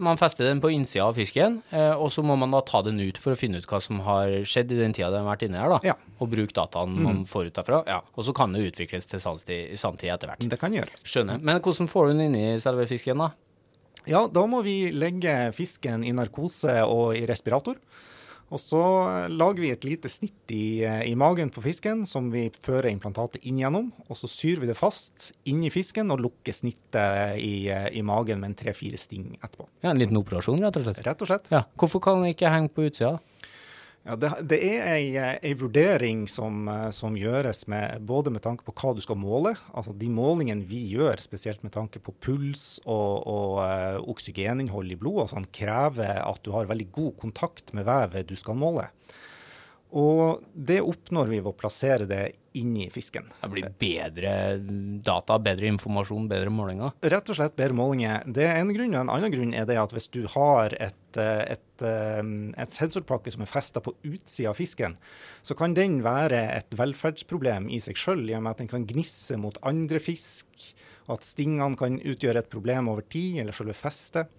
man 0.03 0.19
fester 0.19 0.49
den 0.49 0.61
på 0.63 0.71
innsida 0.75 1.05
av 1.07 1.19
fisken, 1.19 1.61
eh, 1.71 1.93
og 1.95 2.11
så 2.11 2.25
må 2.27 2.35
man 2.39 2.51
da 2.51 2.63
ta 2.67 2.81
den 2.83 2.99
ut 2.99 3.19
for 3.21 3.37
å 3.37 3.39
finne 3.39 3.61
ut 3.61 3.69
hva 3.71 3.79
som 3.83 4.01
har 4.07 4.33
skjedd 4.49 4.73
i 4.75 4.81
den 4.81 4.95
tida 4.97 5.13
den 5.15 5.23
har 5.23 5.31
vært 5.31 5.45
inne 5.47 5.61
her, 5.63 5.75
da. 5.77 5.79
Ja. 5.93 5.95
Og 6.19 6.33
bruke 6.33 6.57
dataen 6.57 6.97
mm. 6.97 7.05
man 7.07 7.21
får 7.29 7.51
ut 7.51 7.61
derfra. 7.61 7.83
Ja. 7.87 8.01
Og 8.19 8.27
så 8.27 8.35
kan 8.37 8.57
det 8.57 8.65
utvikles 8.73 9.07
til 9.11 9.23
sanntid 9.23 10.11
etter 10.11 10.33
hvert. 10.33 10.43
Det 10.43 10.59
kan 10.61 10.75
gjøre. 10.75 10.99
Skjønner. 11.05 11.39
Men 11.39 11.63
hvordan 11.63 11.91
får 11.91 12.11
du 12.11 12.15
den 12.17 12.27
inni 12.27 12.59
selve 12.63 12.89
fisken, 12.91 13.23
da? 13.23 13.31
Ja, 14.09 14.25
da 14.33 14.47
må 14.49 14.63
vi 14.65 14.91
legge 14.97 15.53
fisken 15.55 16.03
i 16.09 16.15
narkose 16.17 16.81
og 16.89 17.15
i 17.19 17.27
respirator. 17.29 17.79
Og 18.51 18.59
så 18.59 18.83
lager 19.31 19.63
vi 19.63 19.71
et 19.71 19.85
lite 19.87 20.11
snitt 20.11 20.51
i, 20.51 20.83
i, 20.83 21.15
magen 21.19 21.53
på 21.55 21.63
fisken 21.63 22.03
som 22.09 22.33
vi 22.33 22.49
fører 22.65 22.91
implantatet 22.91 23.45
inn 23.47 23.61
gjennom. 23.63 23.93
Og 24.11 24.19
så 24.19 24.31
syr 24.31 24.63
vi 24.63 24.71
det 24.71 24.79
fast 24.79 25.31
inni 25.49 25.71
fisken 25.71 26.11
og 26.11 26.23
lukker 26.25 26.57
snittet 26.57 27.39
i, 27.39 27.71
i 27.71 28.03
magen 28.07 28.43
med 28.43 28.53
en 28.53 28.59
tre-fire 28.59 28.99
sting 28.99 29.37
etterpå. 29.39 29.69
Ja, 29.85 29.93
En 29.95 30.03
liten 30.03 30.19
operasjon, 30.19 30.63
rett 30.65 30.81
og 30.81 30.89
slett? 30.89 31.03
Rett 31.07 31.23
og 31.23 31.31
slett. 31.31 31.51
Ja. 31.55 31.63
Hvorfor 31.79 32.03
kan 32.03 32.25
den 32.25 32.35
ikke 32.35 32.51
henge 32.51 32.75
på 32.75 32.89
utsida? 32.91 33.19
Ja, 34.11 34.17
det, 34.19 34.29
det, 34.51 34.57
er 34.67 34.89
ei, 34.91 35.05
ei 35.15 35.53
vurdering 35.55 36.25
som, 36.27 36.65
som, 36.91 37.15
gjøres 37.15 37.69
med, 37.71 38.03
både 38.09 38.33
med 38.35 38.43
tanke 38.43 38.65
på 38.67 38.75
hva 38.75 38.91
du 38.97 39.03
skal 39.05 39.21
måle. 39.21 39.53
altså 39.71 39.95
De 39.95 40.09
målingene 40.11 40.67
vi 40.67 40.81
gjør, 40.97 41.23
spesielt 41.23 41.63
med 41.63 41.77
tanke 41.77 42.03
på 42.03 42.17
puls 42.19 42.81
og, 42.91 43.29
og 43.31 43.61
uh, 43.63 44.01
oksygeninnhold 44.11 44.91
i 44.91 44.99
blodet, 44.99 45.29
sånn, 45.31 45.47
krever 45.55 46.25
at 46.25 46.43
du 46.43 46.51
har 46.57 46.67
veldig 46.67 46.89
god 46.97 47.15
kontakt 47.23 47.71
med 47.77 47.87
vevet 47.87 48.27
du 48.27 48.35
skal 48.35 48.59
måle. 48.59 48.89
Og 49.91 50.45
det 50.55 50.79
oppnår 50.87 51.31
vi 51.33 51.41
ved 51.41 51.51
å 51.51 51.57
plassere 51.59 52.07
det 52.07 52.25
inni 52.59 52.89
fisken. 52.91 53.29
Det 53.41 53.49
blir 53.51 53.69
bedre 53.79 54.33
data, 55.07 55.39
bedre 55.43 55.71
informasjon, 55.71 56.29
bedre 56.31 56.51
målinger? 56.55 56.95
Rett 57.13 57.31
og 57.31 57.39
slett 57.39 57.57
bedre 57.59 57.77
målinger. 57.79 58.25
Det 58.27 58.47
er 58.47 58.59
en 58.61 58.73
grunn. 58.75 58.95
En 58.99 59.13
annen 59.13 59.35
grunn 59.35 59.55
er 59.55 59.67
det 59.71 59.79
at 59.81 59.95
hvis 59.95 60.11
du 60.15 60.25
har 60.31 60.75
et, 60.79 61.19
et, 61.19 61.85
et 61.85 62.75
sensorpakke 62.75 63.35
som 63.35 63.47
er 63.47 63.51
festa 63.51 63.83
på 63.83 63.95
utsida 64.07 64.53
av 64.53 64.59
fisken, 64.59 64.97
så 65.47 65.59
kan 65.59 65.75
den 65.79 66.01
være 66.07 66.43
et 66.57 66.79
velferdsproblem 66.79 67.71
i 67.71 67.83
seg 67.83 67.99
sjøl, 67.99 68.27
i 68.31 68.39
og 68.39 68.47
med 68.47 68.55
at 68.55 68.65
den 68.65 68.71
kan 68.71 68.87
gnisse 68.87 69.39
mot 69.39 69.59
andre 69.67 70.03
fisk, 70.03 70.47
at 71.11 71.27
stingene 71.27 71.79
kan 71.79 71.99
utgjøre 71.99 72.45
et 72.45 72.51
problem 72.53 72.91
over 72.91 73.07
tid, 73.07 73.43
eller 73.43 73.57
selve 73.57 73.75
festet. 73.79 74.31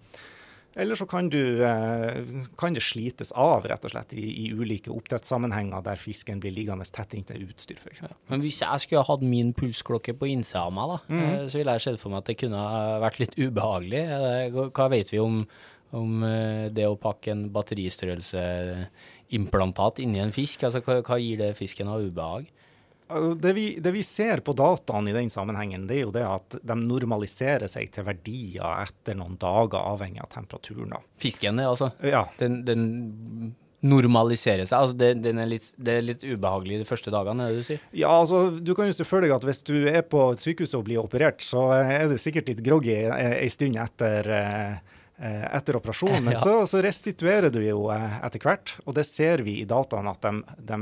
Eller 0.74 0.94
så 0.96 1.06
kan, 1.06 1.28
du, 1.28 1.64
eh, 1.64 2.14
kan 2.58 2.72
det 2.72 2.82
slites 2.84 3.32
av, 3.36 3.64
rett 3.68 3.84
og 3.84 3.90
slett, 3.92 4.12
i, 4.16 4.46
i 4.46 4.52
ulike 4.56 4.90
oppdrettssammenhenger 4.92 5.82
der 5.84 5.96
fisken 6.00 6.40
blir 6.40 6.52
liggende 6.56 6.84
tett 6.88 7.14
inntil 7.18 7.44
utstyr, 7.50 7.78
f.eks. 7.82 8.00
Men 8.32 8.40
hvis 8.44 8.60
jeg 8.64 8.76
skulle 8.80 9.02
ha 9.04 9.12
hatt 9.12 9.24
min 9.26 9.50
pulsklokke 9.56 10.12
på 10.16 10.26
innsida 10.32 10.62
av 10.64 10.72
meg, 10.76 10.86
da, 10.94 10.98
mm. 11.12 11.48
så 11.52 11.56
ville 11.60 11.74
jeg 11.76 11.84
sett 11.86 12.00
for 12.00 12.10
meg 12.12 12.20
at 12.22 12.28
det 12.32 12.40
kunne 12.40 12.62
vært 13.04 13.20
litt 13.20 13.36
ubehagelig. 13.36 14.02
Eh, 14.16 14.48
Hva 14.72 14.86
vet 14.92 15.08
vi 15.12 15.18
om, 15.20 15.36
om 15.98 16.10
det 16.72 16.86
å 16.88 17.00
pakke 17.00 17.28
en 17.34 17.44
batteristørrelseimplantat 17.52 19.94
inni 20.04 20.18
en 20.24 20.32
fisk? 20.32 20.62
Altså, 20.64 20.80
hva, 20.86 20.94
hva 21.04 21.16
gir 21.20 21.36
det 21.42 21.58
fisken 21.60 21.88
av 21.92 22.00
ubehag? 22.06 22.44
Altså, 23.08 23.32
Det 23.40 23.52
vi, 23.56 23.64
det 23.82 23.92
vi 23.92 24.02
ser 24.06 24.40
på 24.46 24.54
dataen 24.56 25.08
i 25.08 25.12
den 25.16 25.30
sammenhengen, 25.32 25.86
det 25.90 25.96
er 25.98 26.04
jo 26.06 26.12
det 26.14 26.22
at 26.28 26.58
de 26.62 26.76
normaliserer 26.80 27.68
seg 27.68 27.90
til 27.92 28.06
verdier 28.06 28.84
etter 28.86 29.18
noen 29.18 29.34
dager, 29.42 29.80
avhengig 29.82 30.22
av 30.24 30.30
temperaturen. 30.32 30.94
da. 30.94 31.00
Fisken, 31.20 31.58
altså. 31.60 31.90
Ja, 32.06 32.26
Den, 32.38 32.62
den 32.64 32.86
normaliserer 33.82 34.62
seg. 34.64 34.78
Altså, 34.78 34.94
det, 34.96 35.08
den 35.24 35.40
er 35.42 35.48
litt, 35.50 35.64
det 35.76 35.96
er 35.98 36.04
litt 36.06 36.22
ubehagelig 36.22 36.78
de 36.84 36.86
første 36.88 37.10
dagene, 37.10 37.48
er 37.48 37.56
det 37.56 37.64
du 37.64 37.66
sier? 37.66 37.80
Ja, 37.98 38.12
altså, 38.20 38.44
du 38.62 38.72
kan 38.78 38.86
jo 38.86 38.94
selvfølgelig 38.94 39.34
at 39.36 39.46
hvis 39.48 39.62
du 39.66 39.74
er 39.90 40.02
på 40.06 40.28
et 40.32 40.44
sykehus 40.44 40.74
og 40.78 40.84
blir 40.86 41.00
operert, 41.02 41.42
så 41.42 41.66
er 41.80 42.06
det 42.12 42.20
sikkert 42.22 42.52
litt 42.52 42.62
groggy 42.64 42.94
ei 43.10 43.48
stund 43.50 43.76
etter, 43.82 44.30
eh, 44.30 45.46
etter 45.50 45.80
operasjonen, 45.80 46.22
men 46.28 46.34
Ja. 46.38 46.44
så, 46.44 46.54
så 46.70 46.82
restituerer 46.86 47.50
du 47.52 47.58
jo 47.66 47.88
eh, 47.94 48.20
etter 48.26 48.46
hvert. 48.46 48.76
Og 48.86 48.94
det 48.98 49.04
ser 49.10 49.42
vi 49.46 49.58
i 49.60 49.66
dataen 49.68 50.08
at 50.14 50.22
de, 50.22 50.36
de 50.70 50.80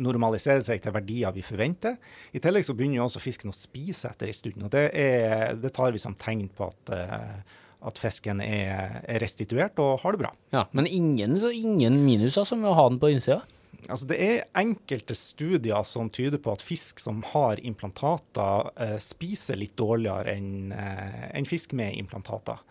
normaliserer 0.00 0.62
seg 0.64 0.82
til 0.82 0.94
verdier 0.94 1.34
vi 1.34 1.44
forventer. 1.44 1.98
I 2.32 2.40
tillegg 2.42 2.66
så 2.66 2.76
begynner 2.76 3.00
jo 3.00 3.08
også 3.08 3.22
fisken 3.22 3.52
å 3.52 3.56
spise 3.56 4.10
etter 4.12 4.30
en 4.30 4.36
stund, 4.36 4.62
og 4.64 4.72
det, 4.74 4.86
er, 4.96 5.56
det 5.60 5.72
tar 5.76 5.92
vi 5.92 6.00
som 6.02 6.16
tegn 6.18 6.48
på 6.56 6.70
at, 6.70 6.92
eh, 6.96 7.58
at 7.88 8.00
fisken 8.00 8.40
er, 8.44 9.02
er 9.04 9.22
restituert 9.22 9.80
og 9.82 9.98
har 10.04 10.16
det 10.16 10.24
bra. 10.24 10.32
Ja, 10.54 10.66
Men 10.72 10.88
ingen, 10.88 11.36
så 11.42 11.52
ingen 11.52 12.00
minuser 12.06 12.48
som 12.48 12.64
å 12.64 12.76
ha 12.78 12.88
den 12.88 13.02
på 13.02 13.12
innsida? 13.12 13.42
Altså, 13.90 14.06
det 14.12 14.18
er 14.22 14.44
enkelte 14.60 15.14
studier 15.18 15.82
som 15.88 16.10
tyder 16.12 16.38
på 16.38 16.52
at 16.54 16.62
fisk 16.62 17.00
som 17.02 17.18
har 17.32 17.58
implantater, 17.66 18.70
eh, 18.78 18.98
spiser 19.02 19.58
litt 19.58 19.74
dårligere 19.80 20.36
enn 20.36 20.70
en 20.72 21.32
enn 21.32 21.48
fisk 21.48 21.74
med 21.76 21.96
implantater. 21.98 22.62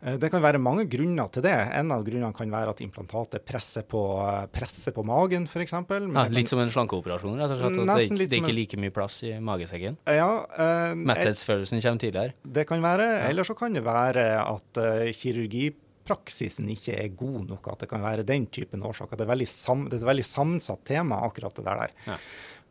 Eh, 0.00 0.14
det 0.20 0.28
kan 0.30 0.42
være 0.42 0.60
mange 0.62 0.84
grunner 0.90 1.30
til 1.34 1.42
det. 1.42 1.54
En 1.74 1.90
av 1.94 2.04
grunnene 2.06 2.30
kan 2.36 2.52
være 2.52 2.70
at 2.74 2.82
implantatet 2.84 3.44
presser 3.48 3.82
på, 3.88 4.02
eh, 4.22 4.46
presser 4.54 4.94
på 4.94 5.02
magen, 5.06 5.48
f.eks. 5.50 5.74
Ja, 5.74 6.26
litt 6.30 6.50
som 6.50 6.62
en 6.62 6.70
slankeoperasjon, 6.70 7.34
rett 7.40 7.50
og 7.50 7.58
slett. 7.58 7.72
At 7.72 7.80
det, 7.80 7.88
Nesten 7.90 8.20
det 8.20 8.28
er 8.30 8.42
ikke 8.42 8.54
like 8.54 8.78
mye 8.78 8.94
plass 8.94 9.18
i 9.26 9.34
magesekken. 9.42 9.98
Ja, 10.06 10.30
eh, 10.54 10.94
Metthetsfølelsen 10.94 11.82
kommer 11.82 12.04
tidligere. 12.04 12.34
det 12.46 12.66
kan 12.68 12.82
være. 12.84 13.08
Eller 13.28 13.44
så 13.44 13.56
kan 13.58 13.74
det 13.74 13.82
være 13.86 14.28
at 14.44 14.82
eh, 14.84 15.12
kirurgipraksisen 15.18 16.68
ikke 16.70 16.94
er 16.94 17.08
god 17.18 17.48
nok. 17.50 17.72
At 17.72 17.80
det 17.80 17.90
kan 17.90 18.04
være 18.04 18.26
den 18.26 18.46
typen 18.46 18.82
årsaker. 18.86 19.18
Det 19.18 19.26
er, 19.26 19.46
sam, 19.46 19.88
det 19.88 19.98
er 19.98 20.04
et 20.04 20.12
veldig 20.14 20.28
sammensatt 20.30 20.84
tema, 20.86 21.24
akkurat 21.26 21.58
det 21.58 21.66
der. 21.66 21.96
Ja. 22.06 22.18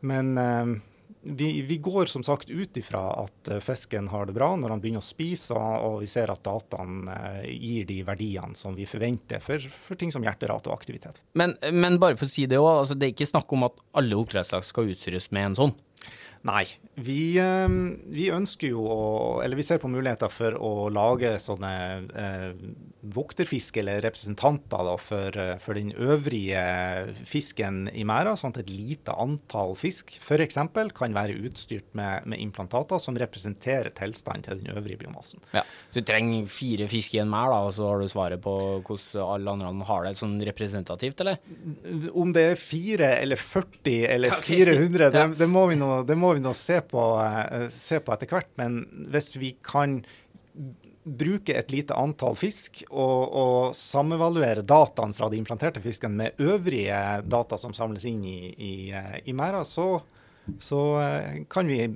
Men 0.00 0.32
vi, 1.22 1.62
vi 1.62 1.76
går 1.76 2.06
som 2.06 2.22
sagt 2.22 2.50
ut 2.50 2.76
ifra 2.76 3.00
at 3.24 3.48
eh, 3.48 3.60
fisken 3.60 4.08
har 4.08 4.26
det 4.26 4.36
bra 4.36 4.50
når 4.56 4.74
han 4.74 4.82
begynner 4.82 5.04
å 5.04 5.06
spise, 5.06 5.56
og, 5.56 6.00
vi 6.02 6.08
ser 6.10 6.32
at 6.32 6.44
dataene 6.46 7.16
eh, 7.42 7.50
gir 7.52 7.88
de 7.88 7.98
verdiene 8.06 8.56
som 8.58 8.76
vi 8.76 8.86
forventer 8.88 9.42
for, 9.44 9.62
for 9.88 9.98
ting 10.00 10.12
som 10.14 10.24
hjerterate 10.24 10.70
og 10.70 10.78
aktivitet. 10.78 11.20
Men, 11.38 11.56
men 11.72 11.98
bare 12.00 12.18
for 12.18 12.28
å 12.28 12.32
si 12.32 12.46
det 12.48 12.60
òg, 12.60 12.70
altså, 12.84 12.96
det 12.96 13.08
er 13.08 13.16
ikke 13.16 13.32
snakk 13.32 13.52
om 13.56 13.66
at 13.68 13.76
alle 13.98 14.18
oppdrettslaks 14.18 14.72
skal 14.72 14.92
utstyres 14.94 15.30
med 15.34 15.50
en 15.50 15.60
sånn. 15.62 15.76
Nei. 16.46 16.64
Vi, 16.94 17.38
eh, 17.38 17.68
vi 18.10 18.28
ønsker 18.34 18.72
jo 18.72 18.84
å 18.90 19.02
Eller 19.44 19.58
vi 19.58 19.66
ser 19.66 19.78
på 19.82 19.90
muligheter 19.90 20.30
for 20.32 20.54
å 20.54 20.88
lage 20.92 21.34
sånne 21.42 21.72
eh, 22.14 22.52
vokterfisk, 23.14 23.76
eller 23.78 24.02
representanter, 24.02 24.82
da, 24.84 24.96
for, 24.98 25.36
eh, 25.38 25.56
for 25.62 25.78
den 25.78 25.92
øvrige 25.94 27.14
fisken 27.28 27.86
i 27.94 28.04
merda. 28.08 28.34
Sånn 28.38 28.52
at 28.54 28.62
et 28.64 28.72
lite 28.72 29.14
antall 29.14 29.76
fisk 29.78 30.16
f.eks. 30.18 30.58
kan 30.96 31.14
være 31.14 31.38
utstyrt 31.46 31.86
med, 31.98 32.26
med 32.26 32.42
implantater 32.42 33.00
som 33.02 33.18
representerer 33.18 33.92
tilstanden 33.96 34.46
til 34.48 34.62
den 34.62 34.74
øvrige 34.74 35.04
biomassen. 35.04 35.42
Ja. 35.54 35.62
Så 35.92 36.02
du 36.02 36.08
trenger 36.10 36.48
fire 36.50 36.88
fisk 36.90 37.14
i 37.14 37.22
en 37.22 37.30
merd, 37.30 37.54
og 37.54 37.72
så 37.76 37.88
har 37.88 38.02
du 38.02 38.10
svaret 38.10 38.42
på 38.42 38.54
hvordan 38.86 39.22
alle 39.24 39.54
andre 39.54 39.88
har 39.88 40.04
det 40.04 40.14
sånn 40.18 40.36
representativt, 40.48 41.22
eller? 41.22 41.38
Om 42.12 42.34
det 42.34 42.44
er 42.52 42.60
fire 42.60 43.12
eller 43.22 43.40
40 43.40 43.98
eller 44.08 44.34
okay. 44.38 44.64
400, 44.66 45.10
det, 45.14 45.26
det 45.38 45.50
må 45.50 45.66
vi 45.70 45.78
nå, 45.78 46.02
det 46.08 46.18
må 46.18 46.27
vi 46.36 46.44
nå 46.44 46.52
se, 46.56 46.80
på, 46.84 47.04
eh, 47.22 47.68
se 47.72 48.00
på 48.02 48.14
etter 48.14 48.30
hvert. 48.30 48.50
Men 48.60 48.82
hvis 49.12 49.34
vi 49.38 49.54
kan 49.64 50.00
bruke 51.08 51.54
et 51.56 51.70
lite 51.72 51.96
antall 51.96 52.36
fisk 52.36 52.82
og, 52.90 53.22
og 53.32 53.76
samevaluere 53.76 54.64
dataen 54.66 55.14
fra 55.16 55.30
de 55.32 55.38
implanterte 55.40 55.80
fiskene 55.80 56.18
med 56.18 56.42
øvrige 56.42 56.98
data 57.24 57.58
som 57.60 57.72
samles 57.76 58.04
inn 58.08 58.20
i, 58.28 58.38
i, 58.52 58.74
eh, 58.92 59.14
i 59.24 59.36
merda, 59.36 59.64
så, 59.64 60.02
så 60.60 60.82
eh, 61.00 61.44
kan 61.50 61.70
vi 61.70 61.86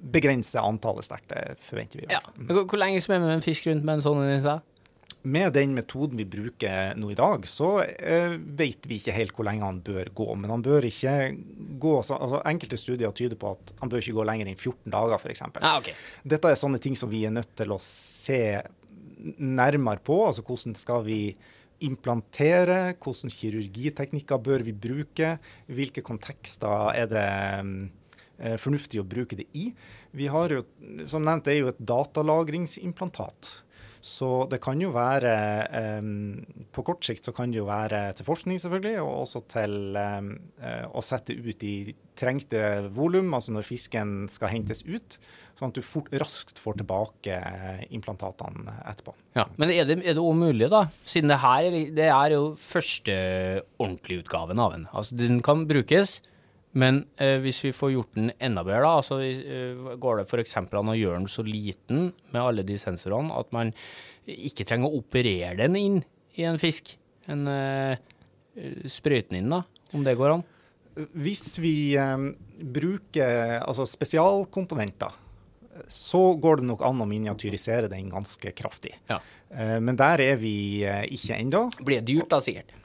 begrense 0.00 0.60
antallet 0.60 1.06
sterkt. 1.06 1.30
Det 1.32 1.56
forventer 1.66 2.02
vi. 2.02 2.10
Ja. 2.12 2.20
Hvor, 2.50 2.78
lenge 2.78 3.00
svømmer 3.02 3.32
en 3.34 3.44
fisk 3.44 3.66
rundt 3.70 3.86
med 3.86 3.98
en 3.98 4.04
sånn? 4.04 4.66
Med 5.22 5.52
den 5.52 5.74
metoden 5.76 6.16
vi 6.16 6.24
bruker 6.24 6.94
nå 6.96 7.10
i 7.12 7.18
dag, 7.18 7.44
så 7.48 7.82
eh, 7.84 8.38
vet 8.40 8.86
vi 8.88 8.96
ikke 8.96 9.12
helt 9.12 9.34
hvor 9.36 9.44
lenge 9.44 9.66
han 9.66 9.82
bør 9.84 10.08
gå. 10.16 10.26
Men 10.40 10.54
han 10.54 10.64
bør 10.64 10.86
ikke 10.88 11.14
gå 11.82 11.94
så, 12.06 12.16
altså 12.16 12.40
Enkelte 12.48 12.78
studier 12.80 13.12
tyder 13.16 13.36
på 13.40 13.52
at 13.52 13.74
han 13.82 13.92
bør 13.92 14.00
ikke 14.00 14.16
gå 14.16 14.26
lenger 14.30 14.48
enn 14.48 14.56
14 14.56 14.94
dager, 14.94 15.20
f.eks. 15.20 15.44
Ah, 15.60 15.76
okay. 15.76 15.96
Dette 16.24 16.48
er 16.48 16.60
sånne 16.60 16.80
ting 16.80 16.96
som 16.96 17.12
vi 17.12 17.26
er 17.28 17.34
nødt 17.36 17.52
til 17.60 17.74
å 17.74 17.80
se 17.84 18.40
nærmere 19.36 20.00
på. 20.04 20.22
Altså 20.30 20.44
hvordan 20.46 20.76
skal 20.80 21.04
vi 21.04 21.22
implantere, 21.84 22.94
hvilke 23.00 23.32
kirurgiteknikker 23.36 24.40
bør 24.44 24.64
vi 24.64 24.76
bruke, 24.76 25.36
hvilke 25.68 26.04
kontekster 26.04 26.92
er 26.96 27.08
det 27.12 27.28
eh, 28.40 28.56
fornuftig 28.60 29.00
å 29.00 29.08
bruke 29.08 29.38
det 29.38 29.48
i. 29.56 29.70
Vi 30.16 30.28
har 30.32 30.52
jo, 30.56 30.64
som 31.08 31.24
nevnt, 31.24 31.46
det 31.48 31.56
er 31.56 31.62
jo 31.62 31.72
et 31.72 31.88
datalagringsimplantat. 31.92 33.58
Så 34.00 34.48
det 34.48 34.62
kan 34.64 34.80
jo 34.80 34.90
være 34.94 35.32
eh, 35.76 36.06
På 36.72 36.80
kort 36.86 37.04
sikt 37.04 37.26
så 37.28 37.34
kan 37.36 37.50
det 37.52 37.58
jo 37.60 37.66
være 37.68 38.14
til 38.16 38.24
forskning, 38.24 38.56
selvfølgelig, 38.62 38.94
og 39.04 39.26
også 39.26 39.42
til 39.52 39.96
eh, 40.00 40.30
eh, 40.64 40.86
å 40.96 41.02
sette 41.04 41.36
ut 41.36 41.64
i 41.68 41.74
trengte 42.20 42.88
volum, 42.92 43.28
altså 43.36 43.52
når 43.52 43.64
fisken 43.64 44.14
skal 44.32 44.50
hentes 44.52 44.82
ut, 44.88 45.18
sånn 45.56 45.70
at 45.70 45.76
du 45.78 45.84
fort, 45.84 46.08
raskt 46.20 46.58
får 46.60 46.78
tilbake 46.80 47.36
implantatene 47.96 48.74
etterpå. 48.90 49.14
Ja, 49.36 49.46
Men 49.60 49.70
er 49.72 49.84
det, 49.88 49.98
er 50.04 50.16
det 50.16 50.20
også 50.24 50.36
mulig, 50.40 50.68
da? 50.72 50.82
Siden 51.08 51.32
det 51.32 51.38
her 51.44 51.68
er- 51.70 51.92
det 51.96 52.08
er 52.08 52.34
jo 52.34 52.42
første 52.60 53.14
ordentlige 53.78 54.24
utgaven 54.24 54.58
av 54.60 54.72
den. 54.76 54.86
Altså, 54.92 55.16
den 55.16 55.40
kan 55.44 55.66
brukes, 55.68 56.20
men 56.78 57.02
eh, 57.18 57.38
hvis 57.42 57.64
vi 57.64 57.72
får 57.74 57.92
gjort 57.96 58.14
den 58.14 58.30
enda 58.38 58.62
bedre, 58.66 58.84
da, 58.84 58.92
altså, 59.00 59.18
eh, 59.24 59.96
går 59.98 60.20
det 60.20 60.26
f.eks. 60.28 60.56
an 60.62 60.92
å 60.92 60.98
gjøre 60.98 61.18
den 61.18 61.30
så 61.30 61.42
liten 61.46 62.10
med 62.30 62.40
alle 62.42 62.64
de 62.66 62.76
sensorene 62.78 63.34
at 63.34 63.50
man 63.54 63.72
ikke 64.30 64.66
trenger 64.68 64.86
å 64.90 65.00
operere 65.00 65.56
den 65.64 65.78
inn 65.80 65.98
i 66.38 66.46
en 66.46 66.60
fisk? 66.62 66.94
En 67.30 67.42
eh, 67.50 67.98
sprøyte 68.86 69.32
den 69.32 69.42
inn, 69.42 69.56
da, 69.56 69.64
om 69.96 70.06
det 70.06 70.14
går 70.18 70.36
an? 70.36 70.46
Hvis 71.18 71.58
vi 71.62 71.96
eh, 71.98 72.28
bruker 72.60 73.58
altså 73.64 73.88
spesialkomponenter, 73.88 75.18
så 75.90 76.20
går 76.38 76.60
det 76.60 76.68
nok 76.68 76.82
an 76.86 77.02
å 77.02 77.08
miniatyrisere 77.08 77.88
den 77.90 78.10
ganske 78.12 78.52
kraftig. 78.54 78.92
Ja. 79.10 79.18
Eh, 79.50 79.78
men 79.82 79.98
der 79.98 80.22
er 80.22 80.38
vi 80.38 80.84
ikke 80.86 81.38
ennå. 81.40 81.66
Blir 81.82 81.98
det 81.98 82.12
dyrt, 82.12 82.30
da, 82.30 82.38
sikkert? 82.44 82.76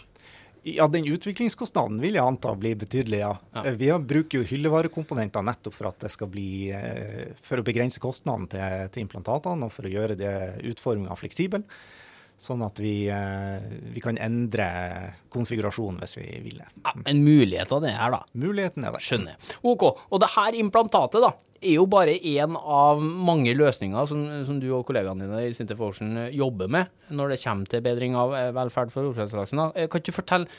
Ja, 0.66 0.88
den 0.90 1.06
utviklingskostnaden 1.06 2.00
vil 2.02 2.16
jeg 2.18 2.26
anta 2.26 2.56
blir 2.58 2.74
betydelig, 2.82 3.20
ja. 3.22 3.36
Ja. 3.54 3.62
Eh, 3.70 3.76
Vi 3.78 3.92
bruker 4.02 4.42
jo 4.42 4.48
hyllevarekomponenter 4.50 5.46
nettopp 5.46 5.76
for 5.78 5.92
at 5.92 6.00
det 6.02 6.10
skal 6.14 6.32
bli 6.34 6.72
eh, 6.74 7.36
For 7.46 7.62
å 7.62 7.66
begrense 7.66 8.02
kostnaden 8.02 8.48
til, 8.50 8.88
til 8.96 9.06
implantatene, 9.06 9.70
og 9.70 9.76
for 9.76 9.86
å 9.86 9.94
gjøre 9.94 10.18
det 10.18 10.34
utforminga 10.72 11.18
fleksibel. 11.20 11.68
Sånn 12.36 12.60
at 12.66 12.80
vi, 12.84 13.08
eh, 13.08 13.64
vi 13.96 14.02
kan 14.04 14.18
endre 14.20 14.66
konfigurasjonen 15.32 16.02
hvis 16.04 16.18
vi 16.20 16.26
vil 16.44 16.58
det. 16.60 16.68
Ja, 16.84 16.92
en 17.08 17.22
mulighet 17.24 17.72
av 17.72 17.82
det 17.86 17.94
her, 17.96 18.12
da. 18.12 18.20
Muligheten 18.36 18.84
er 18.84 18.92
der. 18.92 19.04
Skjønner. 19.06 19.38
Jeg. 19.40 19.60
OK. 19.72 19.86
Og 20.12 20.20
det 20.20 20.30
her 20.36 20.58
implantatet 20.60 21.24
da, 21.24 21.32
er 21.66 21.78
jo 21.78 21.86
bare 21.90 22.18
én 22.20 22.58
av 22.60 23.00
mange 23.02 23.56
løsninger 23.56 24.06
som, 24.12 24.26
som 24.46 24.60
du 24.60 24.68
og 24.76 24.84
kollegaene 24.90 25.26
dine 25.26 25.46
i 25.48 25.56
Sintef 25.56 25.80
Ocean 25.82 26.28
jobber 26.36 26.68
med 26.70 26.92
når 27.16 27.32
det 27.34 27.40
kommer 27.46 27.72
til 27.72 27.82
bedring 27.88 28.18
av 28.20 28.36
eh, 28.38 28.52
velferd 28.54 28.92
for 28.94 29.08
oppdrettslaksen. 29.10 29.64
Eh, 29.72 29.88
Kan 29.88 30.04
ikke 30.04 30.12
du 30.12 30.20
fortelle 30.20 30.52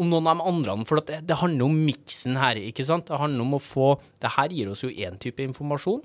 om 0.00 0.12
noen 0.12 0.28
av 0.28 0.38
de 0.44 0.48
andre? 0.52 0.76
For 0.88 1.00
det, 1.00 1.22
det 1.28 1.40
handler 1.40 1.64
om 1.66 1.80
miksen 1.88 2.36
her. 2.38 2.60
ikke 2.60 2.84
sant? 2.86 3.08
Det 3.08 3.18
handler 3.24 3.40
om 3.48 3.56
å 3.56 3.62
få 3.62 3.94
Det 4.20 4.36
her 4.36 4.52
gir 4.52 4.70
oss 4.76 4.84
jo 4.84 4.92
én 4.92 5.16
type 5.20 5.40
informasjon. 5.48 6.04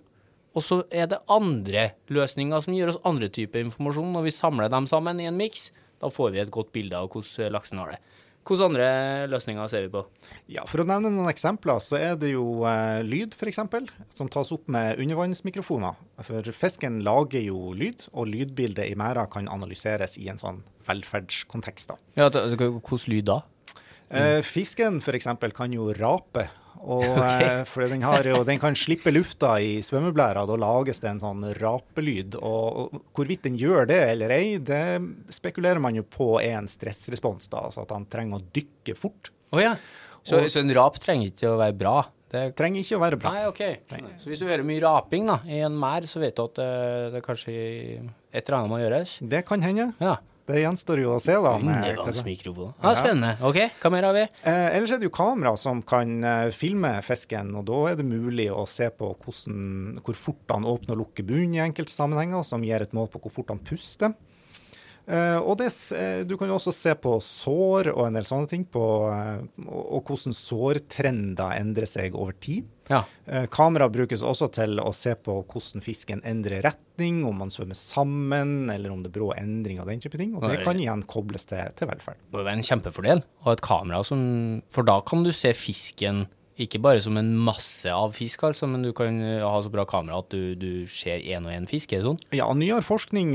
Og 0.58 0.64
så 0.66 0.82
er 0.90 1.10
det 1.12 1.20
andre 1.30 1.92
løsninger 2.10 2.64
som 2.66 2.74
gir 2.74 2.90
oss 2.90 2.98
andre 3.06 3.30
typer 3.30 3.62
informasjon. 3.62 4.10
Når 4.16 4.26
vi 4.26 4.34
samler 4.34 4.72
dem 4.74 4.88
sammen 4.90 5.22
i 5.22 5.28
en 5.30 5.38
miks, 5.38 5.70
da 6.02 6.10
får 6.14 6.34
vi 6.34 6.42
et 6.42 6.54
godt 6.54 6.72
bilde 6.74 6.98
av 6.98 7.12
hvordan 7.14 7.54
laksen 7.54 7.82
har 7.84 7.94
det. 7.94 8.00
Hvilke 8.48 8.64
andre 8.64 8.86
løsninger 9.28 9.68
ser 9.68 9.84
vi 9.84 9.90
på? 9.92 10.02
Ja, 10.56 10.64
For 10.72 10.80
å 10.80 10.86
nevne 10.88 11.10
noen 11.12 11.28
eksempler, 11.28 11.82
så 11.84 11.98
er 12.00 12.14
det 12.20 12.30
jo 12.32 12.62
eh, 12.70 13.02
lyd 13.04 13.36
f.eks. 13.36 13.60
som 14.16 14.30
tas 14.32 14.54
opp 14.56 14.70
med 14.72 15.02
undervannsmikrofoner. 15.04 15.98
For 16.24 16.48
fisken 16.56 17.02
lager 17.04 17.44
jo 17.44 17.74
lyd, 17.76 18.06
og 18.14 18.30
lydbildet 18.32 18.88
i 18.88 18.96
merda 19.00 19.26
kan 19.32 19.50
analyseres 19.52 20.16
i 20.22 20.30
en 20.32 20.40
sånn 20.40 20.62
velferdskontekst. 20.88 21.92
da. 21.92 22.00
Ja, 22.16 22.30
Hvilken 22.32 22.80
Hvordan 22.80 23.12
lyd 23.12 23.28
da? 23.34 23.42
Eh, 24.08 24.40
fisken 24.48 25.02
f.eks. 25.04 25.28
kan 25.52 25.76
jo 25.76 25.92
rape. 26.00 26.48
Og, 26.82 27.04
okay. 27.18 27.62
for 27.70 27.88
den, 27.90 28.04
har 28.06 28.28
den 28.48 28.60
kan 28.62 28.76
slippe 28.78 29.12
lufta 29.14 29.56
i 29.64 29.78
svømmeblæra, 29.86 30.46
da 30.50 30.58
lages 30.60 31.02
det 31.04 31.10
en 31.12 31.22
sånn 31.24 31.46
rapelyd. 31.60 32.38
Og, 32.40 32.82
og 32.94 33.02
hvorvidt 33.18 33.46
den 33.48 33.58
gjør 33.60 33.88
det 33.90 34.02
eller 34.14 34.34
ei, 34.36 34.58
det 34.62 34.84
spekulerer 35.34 35.82
man 35.84 35.98
jo 35.98 36.06
på 36.08 36.36
er 36.42 36.58
en 36.60 36.70
stressrespons. 36.72 37.50
da, 37.52 37.66
Altså 37.68 37.84
at 37.86 37.96
han 37.96 38.06
trenger 38.12 38.40
å 38.40 38.46
dykke 38.56 38.96
fort. 38.98 39.32
Oh, 39.52 39.62
ja. 39.64 39.76
Så, 40.24 40.42
Og- 40.42 40.52
så 40.52 40.60
en 40.62 40.74
rap 40.76 41.00
trenger 41.00 41.32
ikke 41.32 41.52
å 41.54 41.58
være 41.60 41.78
bra? 41.78 41.98
Det 42.28 42.42
Trenger 42.60 42.84
ikke 42.84 42.98
å 42.98 43.00
være 43.00 43.18
bra. 43.22 43.32
Nei, 43.32 43.44
OK. 43.48 43.62
Så 44.20 44.28
hvis 44.28 44.42
du 44.42 44.48
hører 44.50 44.66
mye 44.68 44.82
raping 44.84 45.30
da, 45.30 45.38
i 45.48 45.62
en 45.64 45.78
mær, 45.80 46.04
så 46.12 46.20
vet 46.20 46.36
du 46.36 46.42
at 46.44 46.58
det, 46.60 46.72
det 47.14 47.22
er 47.22 47.24
kanskje 47.24 47.54
et 47.56 48.42
eller 48.42 48.58
annet 48.58 48.72
må 48.74 48.80
gjøres? 48.82 49.14
Det 49.24 49.46
kan 49.48 49.64
hende. 49.64 49.94
Ja. 50.04 50.18
Det 50.48 50.62
gjenstår 50.62 51.02
jo 51.02 51.10
å 51.12 51.20
se, 51.20 51.34
da. 51.44 51.58
med- 51.60 51.90
Undervannsmikrofon. 51.92 52.74
Ja, 52.82 52.94
spennende. 52.96 53.34
OK, 53.44 53.58
hva 53.82 53.92
mer 53.92 54.08
har 54.08 54.14
vi? 54.16 54.22
Eh, 54.48 54.78
ellers 54.78 54.94
er 54.96 55.02
det 55.02 55.10
jo 55.10 55.16
kamera 55.18 55.52
som 55.60 55.82
kan 55.84 56.24
eh, 56.24 56.52
filme 56.56 56.94
fisken, 57.04 57.52
og 57.60 57.66
da 57.68 57.82
er 57.92 58.00
det 58.00 58.06
mulig 58.08 58.48
å 58.54 58.64
se 58.68 58.88
på 58.90 59.12
hvordan, 59.26 60.00
hvor 60.06 60.16
fort 60.16 60.56
han 60.56 60.64
åpner 60.64 60.96
og 60.96 61.04
lukker 61.04 61.28
bunn 61.28 61.54
i 61.58 61.60
enkelte 61.66 61.92
sammenhenger, 61.92 62.46
som 62.48 62.64
gir 62.64 62.82
et 62.82 62.96
mål 62.96 63.12
på 63.12 63.20
hvor 63.26 63.36
fort 63.42 63.52
han 63.52 63.60
puster. 63.60 64.16
Uh, 65.08 65.40
og 65.40 65.54
det, 65.62 65.70
eh, 65.96 66.26
du 66.28 66.34
kan 66.36 66.50
jo 66.52 66.58
også 66.58 66.74
se 66.76 66.92
på 67.00 67.14
sår 67.24 67.94
og 67.94 68.02
en 68.10 68.18
del 68.18 68.26
sånne 68.28 68.50
ting, 68.52 68.66
på, 68.68 68.82
uh, 69.08 69.40
og, 69.64 69.84
og 69.96 70.10
hvordan 70.10 70.36
sårtrender 70.36 71.54
endrer 71.62 71.88
seg 71.88 72.16
over 72.16 72.36
tid. 72.44 72.68
Ja. 72.88 73.04
Eh, 73.26 73.46
kamera 73.52 73.90
brukes 73.92 74.24
også 74.24 74.50
til 74.56 74.80
å 74.80 74.92
se 74.96 75.14
på 75.20 75.40
hvordan 75.44 75.84
fisken 75.84 76.24
endrer 76.28 76.64
retning, 76.66 77.24
om 77.28 77.42
man 77.44 77.52
svømmer 77.54 77.78
sammen, 77.78 78.70
eller 78.74 78.94
om 78.94 79.04
det 79.04 79.12
er 79.12 79.18
brå 79.20 79.32
endring 79.36 79.82
og 79.84 79.90
den 79.92 80.02
type 80.04 80.20
ting. 80.20 80.34
Og 80.38 80.48
det 80.48 80.62
kan 80.64 80.80
igjen 80.80 81.04
kobles 81.10 81.48
til, 81.50 81.62
til 81.78 81.92
velferd. 81.92 82.20
Det 82.24 82.38
må 82.38 82.46
være 82.46 82.62
en 82.62 82.70
kjempefordel 82.70 83.24
å 83.24 83.50
ha 83.50 83.58
et 83.58 83.66
kamera 83.66 84.02
som 84.08 84.24
For 84.74 84.88
da 84.88 85.00
kan 85.06 85.26
du 85.26 85.34
se 85.36 85.54
fisken 85.58 86.26
ikke 86.58 86.80
bare 86.82 87.02
som 87.04 87.18
en 87.20 87.30
masse 87.38 87.86
av 87.94 88.16
fisk, 88.18 88.42
altså, 88.48 88.66
men 88.70 88.82
du 88.82 88.90
kan 88.98 89.20
eh, 89.22 89.44
ha 89.46 89.60
så 89.62 89.70
bra 89.74 89.84
kamera 89.86 90.18
at 90.24 90.30
du, 90.34 90.56
du 90.58 90.88
ser 90.90 91.22
én 91.22 91.46
og 91.46 91.54
én 91.54 91.68
fisk. 91.70 91.94
Er 91.94 92.02
det 92.02 92.08
sånn? 92.10 92.20
Ja, 92.34 92.48
nyere 92.58 92.82
forskning 92.86 93.32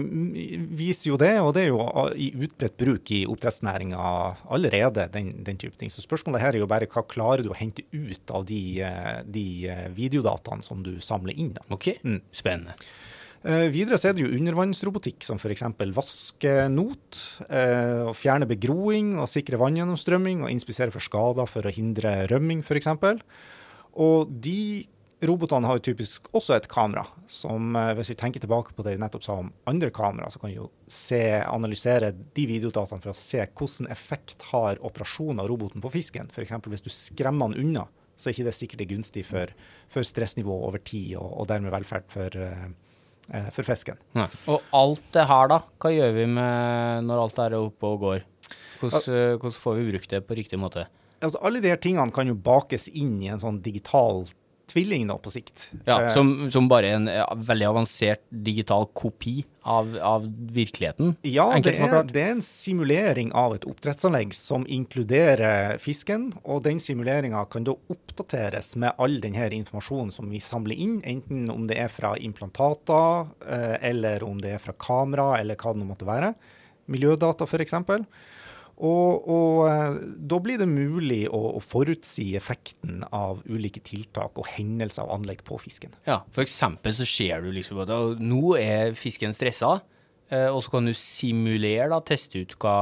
viser 0.78 1.12
jo 1.12 1.18
det, 1.22 1.30
og 1.42 1.52
det 1.54 1.64
er 1.66 1.70
jo 1.70 1.80
ah, 1.86 2.10
i 2.14 2.32
utbredt 2.34 2.76
bruk 2.82 3.12
i 3.14 3.22
oppdrettsnæringa 3.30 4.02
allerede, 4.50 5.06
den, 5.14 5.32
den 5.46 5.60
type 5.62 5.78
ting. 5.78 5.92
Så 5.92 6.02
spørsmålet 6.04 6.42
her 6.42 6.56
er 6.58 6.64
jo 6.64 6.70
bare 6.70 6.88
hva 6.90 7.04
klarer 7.06 7.46
du 7.46 7.52
å 7.52 7.58
hente 7.58 7.84
ut 7.94 8.34
av 8.34 8.46
de, 8.50 8.60
eh, 8.82 9.22
de 9.26 9.46
eh, 9.70 9.86
videodataene 9.94 10.66
som 10.66 10.82
du 10.82 10.96
samler 11.00 11.38
inn. 11.38 11.54
da. 11.58 11.66
OK, 11.70 11.92
Mm. 12.02 12.20
spennende. 12.34 12.74
Eh, 13.42 13.66
videre 13.74 13.98
så 13.98 14.10
er 14.10 14.16
det 14.16 14.24
jo 14.26 14.32
undervannsrobotikk, 14.36 15.24
som 15.26 15.40
f.eks. 15.40 15.64
vaske 15.96 16.54
not, 16.70 17.20
og 17.48 18.14
fjerne 18.18 18.46
begroing 18.50 19.16
og 19.18 19.30
sikre 19.30 19.58
vanngjennomstrømming, 19.60 20.44
og 20.44 20.52
inspisere 20.52 20.94
for 20.94 21.02
skader 21.02 21.50
for 21.50 21.66
å 21.66 21.74
hindre 21.74 22.22
rømming 22.30 22.62
f.eks. 22.62 22.92
Og 24.02 24.30
de 24.42 24.86
robotene 25.26 25.68
har 25.68 25.78
jo 25.78 25.84
typisk 25.90 26.28
også 26.34 26.56
et 26.56 26.68
kamera, 26.70 27.04
som 27.30 27.76
eh, 27.78 27.92
hvis 27.98 28.12
vi 28.12 28.18
tenker 28.18 28.42
tilbake 28.42 28.74
på 28.74 28.84
det 28.86 28.96
vi 28.96 29.02
nettopp 29.02 29.24
sa 29.26 29.38
om 29.42 29.52
andre 29.70 29.92
kamera, 29.94 30.30
så 30.30 30.42
kan 30.42 30.50
vi 30.50 30.58
jo 30.58 30.68
se, 30.90 31.22
analysere 31.46 32.12
de 32.12 32.46
videodataene 32.50 33.02
for 33.04 33.12
å 33.12 33.16
se 33.16 33.44
hvordan 33.46 33.90
effekt 33.92 34.48
har 34.50 34.82
operasjonen 34.84 35.42
av 35.42 35.50
roboten 35.50 35.84
på 35.84 35.92
fisken. 35.94 36.30
F.eks. 36.32 36.56
hvis 36.66 36.86
du 36.86 36.90
skremmer 36.92 37.52
den 37.52 37.68
unna, 37.68 37.86
så 38.16 38.28
er 38.28 38.36
ikke 38.36 38.48
det 38.50 38.56
sikkert 38.56 38.84
er 38.84 38.90
gunstig 38.92 39.24
for, 39.26 39.52
for 39.90 40.06
stressnivået 40.06 40.68
over 40.70 40.82
tid, 40.82 41.14
og, 41.20 41.28
og 41.42 41.50
dermed 41.52 41.74
velferd 41.74 42.10
for, 42.12 42.38
eh, 42.38 42.66
eh, 42.66 42.91
for 43.54 43.66
fisken. 43.66 44.00
Nei. 44.18 44.26
Og 44.50 44.64
alt 44.76 45.04
det 45.14 45.26
her, 45.30 45.52
da? 45.52 45.60
Hva 45.82 45.92
gjør 45.94 46.16
vi 46.16 46.26
med 46.38 47.06
når 47.06 47.22
alt 47.22 47.40
er 47.44 47.56
oppe 47.60 47.92
og 47.94 48.02
går? 48.02 48.24
Hvordan, 48.82 49.06
eh, 49.14 49.36
hvordan 49.38 49.58
får 49.62 49.78
vi 49.78 49.88
brukt 49.92 50.10
det 50.10 50.22
på 50.26 50.36
riktig 50.38 50.58
måte? 50.58 50.86
Altså, 51.22 51.38
alle 51.46 51.62
de 51.62 51.70
her 51.70 51.78
tingene 51.78 52.10
kan 52.14 52.26
jo 52.26 52.34
bakes 52.34 52.88
inn 52.90 53.20
i 53.22 53.30
en 53.30 53.42
sånn 53.42 53.60
digital 53.62 54.24
tvilling 54.72 55.06
da, 55.08 55.16
på 55.20 55.32
sikt. 55.32 55.70
Ja, 55.84 56.02
Eh, 56.02 56.14
som, 56.14 56.50
som 56.50 56.68
bare 56.68 56.88
en 56.96 57.06
ja, 57.06 57.26
veldig 57.36 57.66
avansert 57.68 58.22
digital 58.28 58.86
kopi 58.92 59.44
av, 59.62 59.98
av 60.02 60.26
virkeligheten? 60.52 61.14
Ja, 61.22 61.46
det 61.62 61.76
er, 61.78 61.96
det 62.08 62.22
er 62.22 62.32
en 62.36 62.44
simulering 62.44 63.32
av 63.36 63.54
et 63.56 63.66
oppdrettsanlegg 63.68 64.34
som 64.36 64.66
inkluderer 64.66 65.78
fisken, 65.82 66.30
og 66.42 66.64
den 66.66 66.80
simuleringa 66.82 67.44
kan 67.52 67.66
da 67.68 67.76
oppdateres 67.92 68.74
med 68.76 68.98
all 68.98 69.20
denne 69.22 69.50
informasjonen 69.58 70.12
som 70.14 70.30
vi 70.32 70.42
samler 70.42 70.78
inn, 70.78 70.98
enten 71.04 71.48
om 71.52 71.68
det 71.70 71.78
er 71.82 71.92
fra 71.92 72.14
implantater, 72.18 73.30
eh, 73.46 73.76
eller 73.92 74.24
om 74.26 74.40
det 74.42 74.56
er 74.56 74.62
fra 74.62 74.74
kamera, 74.74 75.36
eller 75.40 75.58
hva 75.60 75.74
det 75.74 75.82
nå 75.82 75.88
måtte 75.92 76.08
være. 76.08 76.34
Miljødata, 76.92 77.46
f.eks. 77.46 77.76
Og, 78.82 79.28
og 79.30 79.58
eh, 79.68 79.96
da 80.30 80.38
blir 80.42 80.58
det 80.58 80.68
mulig 80.70 81.22
å, 81.28 81.40
å 81.58 81.60
forutsi 81.62 82.32
effekten 82.38 83.02
av 83.14 83.42
ulike 83.46 83.82
tiltak 83.84 84.38
og 84.40 84.48
hendelser 84.54 85.04
av 85.04 85.18
anlegg 85.18 85.44
på 85.46 85.58
fisken. 85.62 85.94
Ja, 86.08 86.22
eksempel 86.42 86.94
så 86.96 87.06
ser 87.08 87.44
du 87.44 87.52
liksom 87.54 87.82
at 87.84 87.92
nå 88.22 88.56
er 88.58 88.96
fisken 88.98 89.36
stressa, 89.36 89.76
eh, 90.32 90.48
og 90.48 90.62
så 90.64 90.76
kan 90.76 90.88
du 90.88 90.94
simulere, 90.96 91.90
da, 91.92 92.00
teste 92.06 92.42
ut 92.42 92.56
hva 92.62 92.76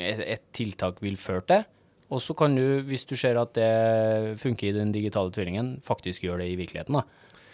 et 0.00 0.42
tiltak 0.56 1.02
vil 1.04 1.18
føre 1.20 1.46
til. 1.46 1.68
Og 2.10 2.22
så 2.22 2.34
kan 2.34 2.56
du, 2.56 2.80
hvis 2.86 3.06
du 3.06 3.14
ser 3.18 3.38
at 3.38 3.52
det 3.54 4.38
funker 4.40 4.70
i 4.70 4.74
den 4.74 4.90
digitale 4.94 5.30
tvillingen, 5.34 5.76
faktisk 5.86 6.24
gjøre 6.26 6.42
det 6.42 6.54
i 6.54 6.58
virkeligheten. 6.58 6.98
da. 6.98 7.04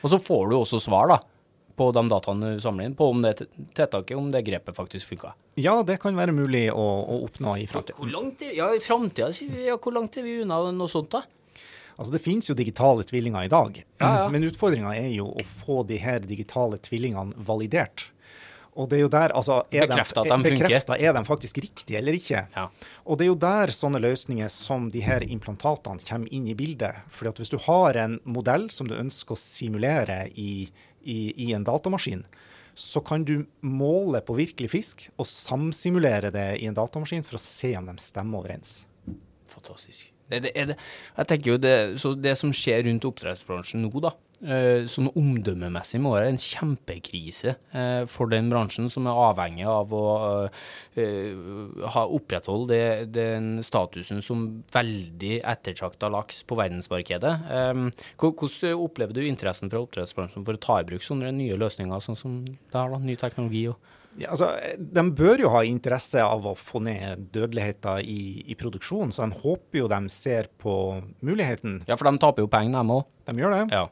Og 0.00 0.12
så 0.12 0.20
får 0.22 0.48
du 0.48 0.56
også 0.56 0.80
svar 0.80 1.10
da, 1.10 1.18
på 1.76 1.90
de 1.92 2.02
dataene 2.08 2.54
du 2.56 2.60
samler 2.64 2.88
inn, 2.88 2.96
på 2.96 3.08
om 3.12 3.22
det 3.24 3.34
tiltaket, 3.76 4.16
om 4.16 4.30
det 4.32 4.42
grepet 4.46 4.76
faktisk 4.76 5.10
funka. 5.12 5.34
Ja, 5.60 5.78
det 5.86 5.98
kan 6.02 6.16
være 6.16 6.32
mulig 6.36 6.66
å, 6.72 6.82
å 7.04 7.20
oppnå 7.26 7.56
i 7.60 7.66
framtida. 7.70 7.98
Hvor 8.00 8.10
langt 8.12 8.42
er, 8.44 8.54
ja, 8.56 8.70
i 8.74 8.80
fremtiden, 8.82 9.54
ja, 9.66 9.76
hvor 9.76 9.94
langt 9.96 10.16
er 10.16 10.26
vi 10.26 10.40
unna 10.42 10.62
noe 10.72 10.88
sånt 10.90 11.12
da? 11.12 11.22
Altså, 11.96 12.12
det 12.12 12.20
finnes 12.24 12.48
jo 12.50 12.56
digitale 12.56 13.06
tvillinger 13.08 13.46
i 13.46 13.52
dag, 13.52 13.78
Ja, 14.02 14.10
ja. 14.22 14.26
men 14.32 14.44
utfordringa 14.44 14.92
er 14.98 15.08
jo 15.14 15.30
å 15.32 15.44
få 15.62 15.80
de 15.88 15.96
her 16.00 16.20
digitale 16.28 16.76
tvillingene 16.84 17.32
validert. 17.48 18.10
Og 18.76 18.90
det 18.90 18.98
er 18.98 19.06
jo 19.06 19.08
der, 19.08 19.32
altså, 19.32 19.62
er 19.72 19.86
Bekreftet 19.88 20.18
at 20.20 20.28
de, 20.28 20.36
de 20.44 20.50
funker. 20.52 20.98
er 21.00 21.14
de 21.16 21.22
faktisk 21.24 21.60
riktige 21.64 21.96
eller 21.96 22.12
ikke? 22.18 22.42
Ja. 22.52 22.66
Og 23.08 23.16
det 23.16 23.24
er 23.24 23.30
jo 23.30 23.38
der 23.40 23.72
sånne 23.72 24.02
løsninger 24.04 24.50
som 24.52 24.90
de 24.92 25.00
her 25.00 25.24
implantatene 25.24 26.04
kommer 26.04 26.28
inn 26.28 26.44
i 26.52 26.56
bildet. 26.58 27.00
Fordi 27.08 27.32
at 27.32 27.40
hvis 27.40 27.54
du 27.54 27.56
har 27.64 27.96
en 28.02 28.18
modell 28.28 28.68
som 28.74 28.90
du 28.90 28.92
ønsker 28.98 29.32
å 29.32 29.40
simulere 29.40 30.26
i, 30.36 30.68
i, 31.06 31.20
i 31.46 31.52
en 31.56 31.64
datamaskin, 31.66 32.26
så 32.76 33.00
kan 33.00 33.24
du 33.24 33.46
måle 33.64 34.20
på 34.20 34.36
virkelig 34.36 34.68
fisk 34.74 35.06
og 35.16 35.28
samsimulere 35.30 36.32
det 36.34 36.48
i 36.60 36.68
en 36.68 36.76
datamaskin 36.76 37.24
for 37.24 37.38
å 37.38 37.42
se 37.42 37.72
om 37.78 37.88
de 37.88 37.96
stemmer 38.02 38.42
overens. 38.42 38.82
Fantastisk. 39.48 40.10
Det, 40.26 40.42
det, 40.42 40.52
det, 40.72 40.76
jeg 41.16 41.30
tenker 41.30 41.52
jo 41.52 41.58
det, 41.62 41.76
så 42.02 42.12
det 42.18 42.34
som 42.38 42.50
skjer 42.54 42.82
rundt 42.88 43.06
oppdrettsbransjen 43.06 43.84
nå, 43.84 43.92
da, 44.02 44.10
sånn 44.36 45.08
omdømmemessig 45.16 46.00
må 46.04 46.12
være 46.12 46.28
en 46.28 46.40
kjempekrise 46.40 47.54
eh, 47.72 48.02
for 48.10 48.28
den 48.28 48.50
bransjen 48.52 48.90
som 48.92 49.08
er 49.08 49.20
avhengig 49.30 49.64
av 49.70 49.94
å 49.96 50.04
eh, 51.00 51.32
ha 51.94 52.04
opprettholde 52.04 53.06
den 53.08 53.62
statusen 53.64 54.20
som 54.24 54.46
veldig 54.74 55.40
ettertrakta 55.40 56.10
laks 56.12 56.42
på 56.44 56.58
verdensmarkedet. 56.60 57.34
Eh, 57.48 58.04
hvordan 58.20 58.84
opplever 58.84 59.16
du 59.16 59.24
interessen 59.24 59.72
fra 59.72 59.80
oppdrettsbransjen 59.86 60.44
for 60.44 60.58
å 60.58 60.64
ta 60.68 60.80
i 60.82 60.88
bruk 60.88 61.06
sånne 61.06 61.32
nye 61.36 61.56
løsninger, 61.56 62.04
sånn 62.04 62.20
som 62.20 62.42
det 62.44 62.76
her, 62.76 62.92
da, 62.92 63.00
ny 63.00 63.16
teknologi? 63.20 63.68
og 63.72 63.95
Ja, 64.16 64.32
altså, 64.32 64.50
de 64.78 65.02
bør 65.16 65.42
jo 65.44 65.50
ha 65.52 65.62
interesse 65.66 66.22
av 66.24 66.46
å 66.48 66.54
få 66.56 66.80
ned 66.84 67.26
dødeligheten 67.34 68.00
i, 68.00 68.44
i 68.48 68.56
produksjonen, 68.58 69.12
så 69.12 69.26
en 69.26 69.34
håper 69.36 69.82
jo 69.82 69.90
de 69.92 70.00
ser 70.12 70.48
på 70.62 70.76
muligheten. 71.26 71.82
Ja, 71.88 71.98
for 71.98 72.08
de 72.08 72.22
taper 72.22 72.46
jo 72.46 72.50
penger, 72.52 72.78
de 72.78 72.96
òg. 72.96 73.04
De 73.26 73.34
gjør 73.42 73.56
det. 73.56 73.62
Ja. 73.74 73.84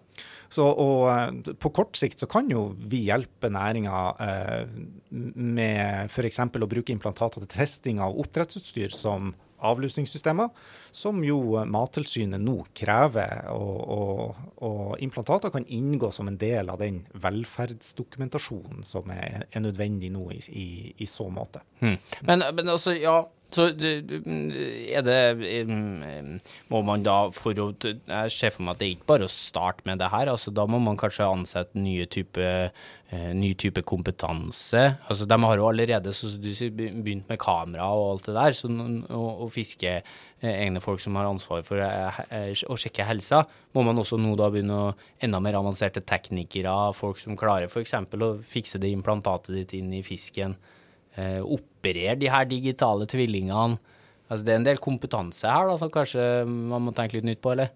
Så, 0.54 0.64
og 0.64 1.08
eh, 1.10 1.54
på 1.60 1.72
kort 1.74 1.98
sikt 1.98 2.22
så 2.22 2.28
kan 2.30 2.48
jo 2.52 2.68
vi 2.78 3.04
hjelpe 3.08 3.50
næringa 3.52 4.02
eh, 4.22 4.76
med 5.10 6.12
f.eks. 6.12 6.40
å 6.44 6.70
bruke 6.70 6.94
implantater 6.94 7.42
til 7.42 7.50
testing 7.56 8.02
av 8.04 8.16
oppdrettsutstyr 8.22 8.94
som 8.94 9.32
avlusningssystemer, 9.64 10.50
som 10.94 11.22
jo 11.24 11.58
Mattilsynet 11.66 12.42
nå 12.42 12.56
krever. 12.76 13.48
Og, 13.54 13.78
og, 13.96 14.42
og 14.66 15.04
implantater 15.04 15.52
kan 15.54 15.66
inngå 15.66 16.10
som 16.14 16.28
en 16.30 16.38
del 16.40 16.72
av 16.72 16.82
den 16.82 17.02
velferdsdokumentasjonen 17.24 18.84
som 18.88 19.10
er, 19.14 19.46
er 19.50 19.64
nødvendig 19.64 20.12
nå 20.14 20.28
i, 20.34 20.42
i, 20.50 20.68
i 21.04 21.08
så 21.10 21.28
måte. 21.32 21.64
Hmm. 21.80 21.98
Men, 22.28 22.44
men 22.54 22.74
altså, 22.76 22.94
ja, 22.96 23.22
Så 23.52 23.68
er 23.70 25.04
det 25.06 25.20
Må 26.72 26.80
man 26.86 27.04
da 27.06 27.16
for 27.34 27.54
å 27.62 27.68
Jeg 27.76 28.32
ser 28.34 28.54
for 28.54 28.66
meg 28.66 28.74
at 28.74 28.80
det 28.80 28.88
er 28.88 28.96
ikke 28.96 29.10
bare 29.12 29.28
å 29.28 29.32
starte 29.32 29.86
med 29.86 30.00
det 30.02 30.10
her. 30.10 30.30
altså 30.32 30.50
Da 30.54 30.66
må 30.66 30.80
man 30.82 30.98
kanskje 30.98 31.28
ansette 31.28 31.78
nye 31.78 32.06
type, 32.06 32.40
eh, 32.40 33.32
ny 33.34 33.54
type 33.54 33.82
kompetanse. 33.82 34.98
altså 35.08 35.26
De 35.26 35.38
har 35.44 35.56
jo 35.56 35.68
allerede 35.68 36.12
så 36.12 36.32
du 36.34 36.50
begynt 36.70 37.28
med 37.28 37.38
kamera 37.38 37.86
og 37.94 38.10
alt 38.10 38.26
det 38.26 38.34
der, 38.34 38.52
så, 38.52 38.68
og, 38.68 39.42
og 39.44 39.52
fiske 39.52 40.02
eh, 40.02 40.02
egne 40.42 40.80
folk 40.80 41.00
som 41.00 41.14
har 41.16 41.26
ansvar 41.26 41.62
for 41.62 41.78
eh, 41.78 42.54
å 42.66 42.76
sjekke 42.76 43.06
helsa. 43.06 43.44
Må 43.74 43.84
man 43.84 43.98
også 43.98 44.18
nå 44.18 44.34
da 44.36 44.50
begynne 44.50 44.74
å 44.74 44.94
enda 45.20 45.40
mer 45.40 45.60
avanserte 45.60 46.02
teknikere, 46.02 46.92
folk 46.94 47.18
som 47.18 47.36
klarer 47.36 47.68
f.eks. 47.70 47.94
å 47.94 48.38
fikse 48.42 48.78
det 48.78 48.90
implantatet 48.90 49.54
ditt 49.54 49.74
inn 49.78 49.92
i 49.92 50.02
fisken 50.02 50.56
eh, 51.20 51.40
operere 51.42 52.18
de 52.20 52.30
her 52.32 52.48
digitale 52.50 53.08
tvillingene. 53.10 53.78
Altså 54.24 54.46
Det 54.46 54.54
er 54.54 54.60
en 54.60 54.66
del 54.66 54.80
kompetanse 54.82 55.50
her 55.50 55.68
da, 55.68 55.76
som 55.78 55.92
kanskje 55.92 56.44
man 56.48 56.86
må 56.86 56.94
tenke 56.96 57.18
litt 57.18 57.28
nytt 57.28 57.42
på, 57.44 57.52
eller? 57.52 57.74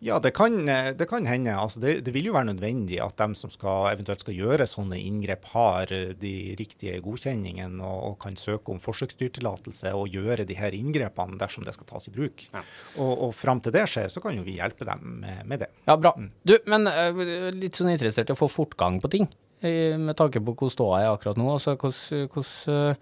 Ja, 0.00 0.16
det 0.18 0.30
kan, 0.32 0.68
eh, 0.68 0.94
det 0.96 1.06
kan 1.10 1.26
hende. 1.28 1.52
Altså, 1.52 1.80
det, 1.80 1.98
det 2.06 2.12
vil 2.14 2.30
jo 2.30 2.32
være 2.32 2.54
nødvendig 2.54 2.96
at 3.04 3.18
de 3.20 3.36
som 3.36 3.50
skal, 3.52 3.90
eventuelt 3.90 4.22
skal 4.24 4.38
gjøre 4.38 4.64
sånne 4.68 4.96
inngrep, 4.96 5.44
har 5.52 5.92
eh, 5.92 6.14
de 6.16 6.54
riktige 6.56 6.96
godkjenningene 7.04 7.84
og, 7.84 7.98
og 8.08 8.16
kan 8.22 8.38
søke 8.40 8.72
om 8.72 8.80
forsøksdyrtillatelse 8.80 9.92
og 9.96 10.16
gjøre 10.16 10.48
de 10.48 10.56
her 10.56 10.76
inngrepene 10.76 11.36
dersom 11.40 11.68
det 11.68 11.76
skal 11.76 11.90
tas 11.90 12.08
i 12.08 12.14
bruk. 12.16 12.46
Ja. 12.48 12.64
Og, 12.96 13.12
og 13.26 13.36
fram 13.36 13.60
til 13.60 13.76
det 13.76 13.84
skjer, 13.92 14.08
så 14.08 14.24
kan 14.24 14.40
jo 14.40 14.46
vi 14.46 14.56
hjelpe 14.56 14.88
dem 14.88 15.20
med, 15.20 15.44
med 15.52 15.66
det. 15.66 15.70
Ja, 15.84 15.98
bra. 16.00 16.14
Du, 16.48 16.56
men 16.72 16.88
eh, 16.88 17.20
litt 17.52 17.76
sånn 17.76 17.92
interessert 17.92 18.32
i 18.32 18.36
å 18.38 18.40
få 18.40 18.48
fortgang 18.48 19.02
på 19.04 19.12
ting, 19.12 19.28
med 19.62 20.16
tanke 20.16 20.40
på 20.40 20.54
hvordan 20.54 20.72
ståa 20.72 21.02
er 21.02 21.10
akkurat 21.12 21.36
nå. 21.40 21.50
Altså, 21.52 21.76
hvordan, 21.76 22.72
eh, 22.74 22.96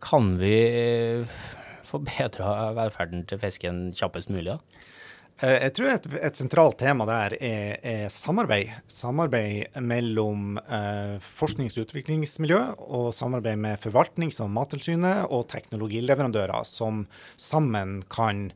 kan 0.00 0.30
vi 0.40 0.54
eh, 0.68 1.40
forbedre 1.90 2.74
velferden 2.78 3.26
til 3.28 3.40
fisken 3.42 3.90
kjappest 3.96 4.30
mulig? 4.30 4.54
da? 4.54 4.86
Eh, 5.42 5.56
Jeg 5.66 5.74
tror 5.76 5.90
et, 5.94 6.06
et 6.20 6.36
sentralt 6.36 6.78
tema 6.78 7.06
der 7.08 7.36
er, 7.40 7.76
er 7.82 8.08
samarbeid. 8.12 8.74
Samarbeid 8.88 9.80
mellom 9.80 10.58
eh, 10.62 11.16
forsknings- 11.24 11.78
og 11.78 11.88
utviklingsmiljø 11.88 12.60
og 12.78 13.10
samarbeid 13.16 13.58
med 13.58 13.80
forvaltnings- 13.80 14.40
og 14.44 14.52
mattilsynet 14.52 15.26
og 15.30 15.48
teknologileverandører 15.48 16.64
som 16.68 17.06
sammen 17.36 18.02
kan 18.12 18.50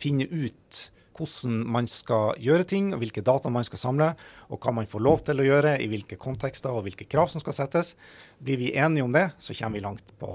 finne 0.00 0.24
ut 0.30 0.90
hvordan 1.20 1.60
man 1.68 1.88
skal 1.90 2.34
gjøre 2.40 2.66
ting, 2.68 2.90
hvilke 2.98 3.24
data 3.24 3.52
man 3.52 3.66
skal 3.68 3.82
samle, 3.82 4.10
og 4.48 4.60
hva 4.60 4.74
man 4.74 4.88
får 4.88 5.04
lov 5.04 5.22
til 5.26 5.42
å 5.42 5.46
gjøre, 5.46 5.76
i 5.78 5.88
hvilke 5.90 6.18
kontekster 6.20 6.72
og 6.72 6.86
hvilke 6.88 7.08
krav 7.10 7.30
som 7.32 7.42
skal 7.42 7.56
settes. 7.56 7.94
Blir 8.40 8.56
vi 8.60 8.70
enige 8.76 9.04
om 9.04 9.12
det, 9.12 9.26
så 9.38 9.54
kommer 9.58 9.76
vi 9.78 9.84
langt 9.84 10.04
på 10.20 10.30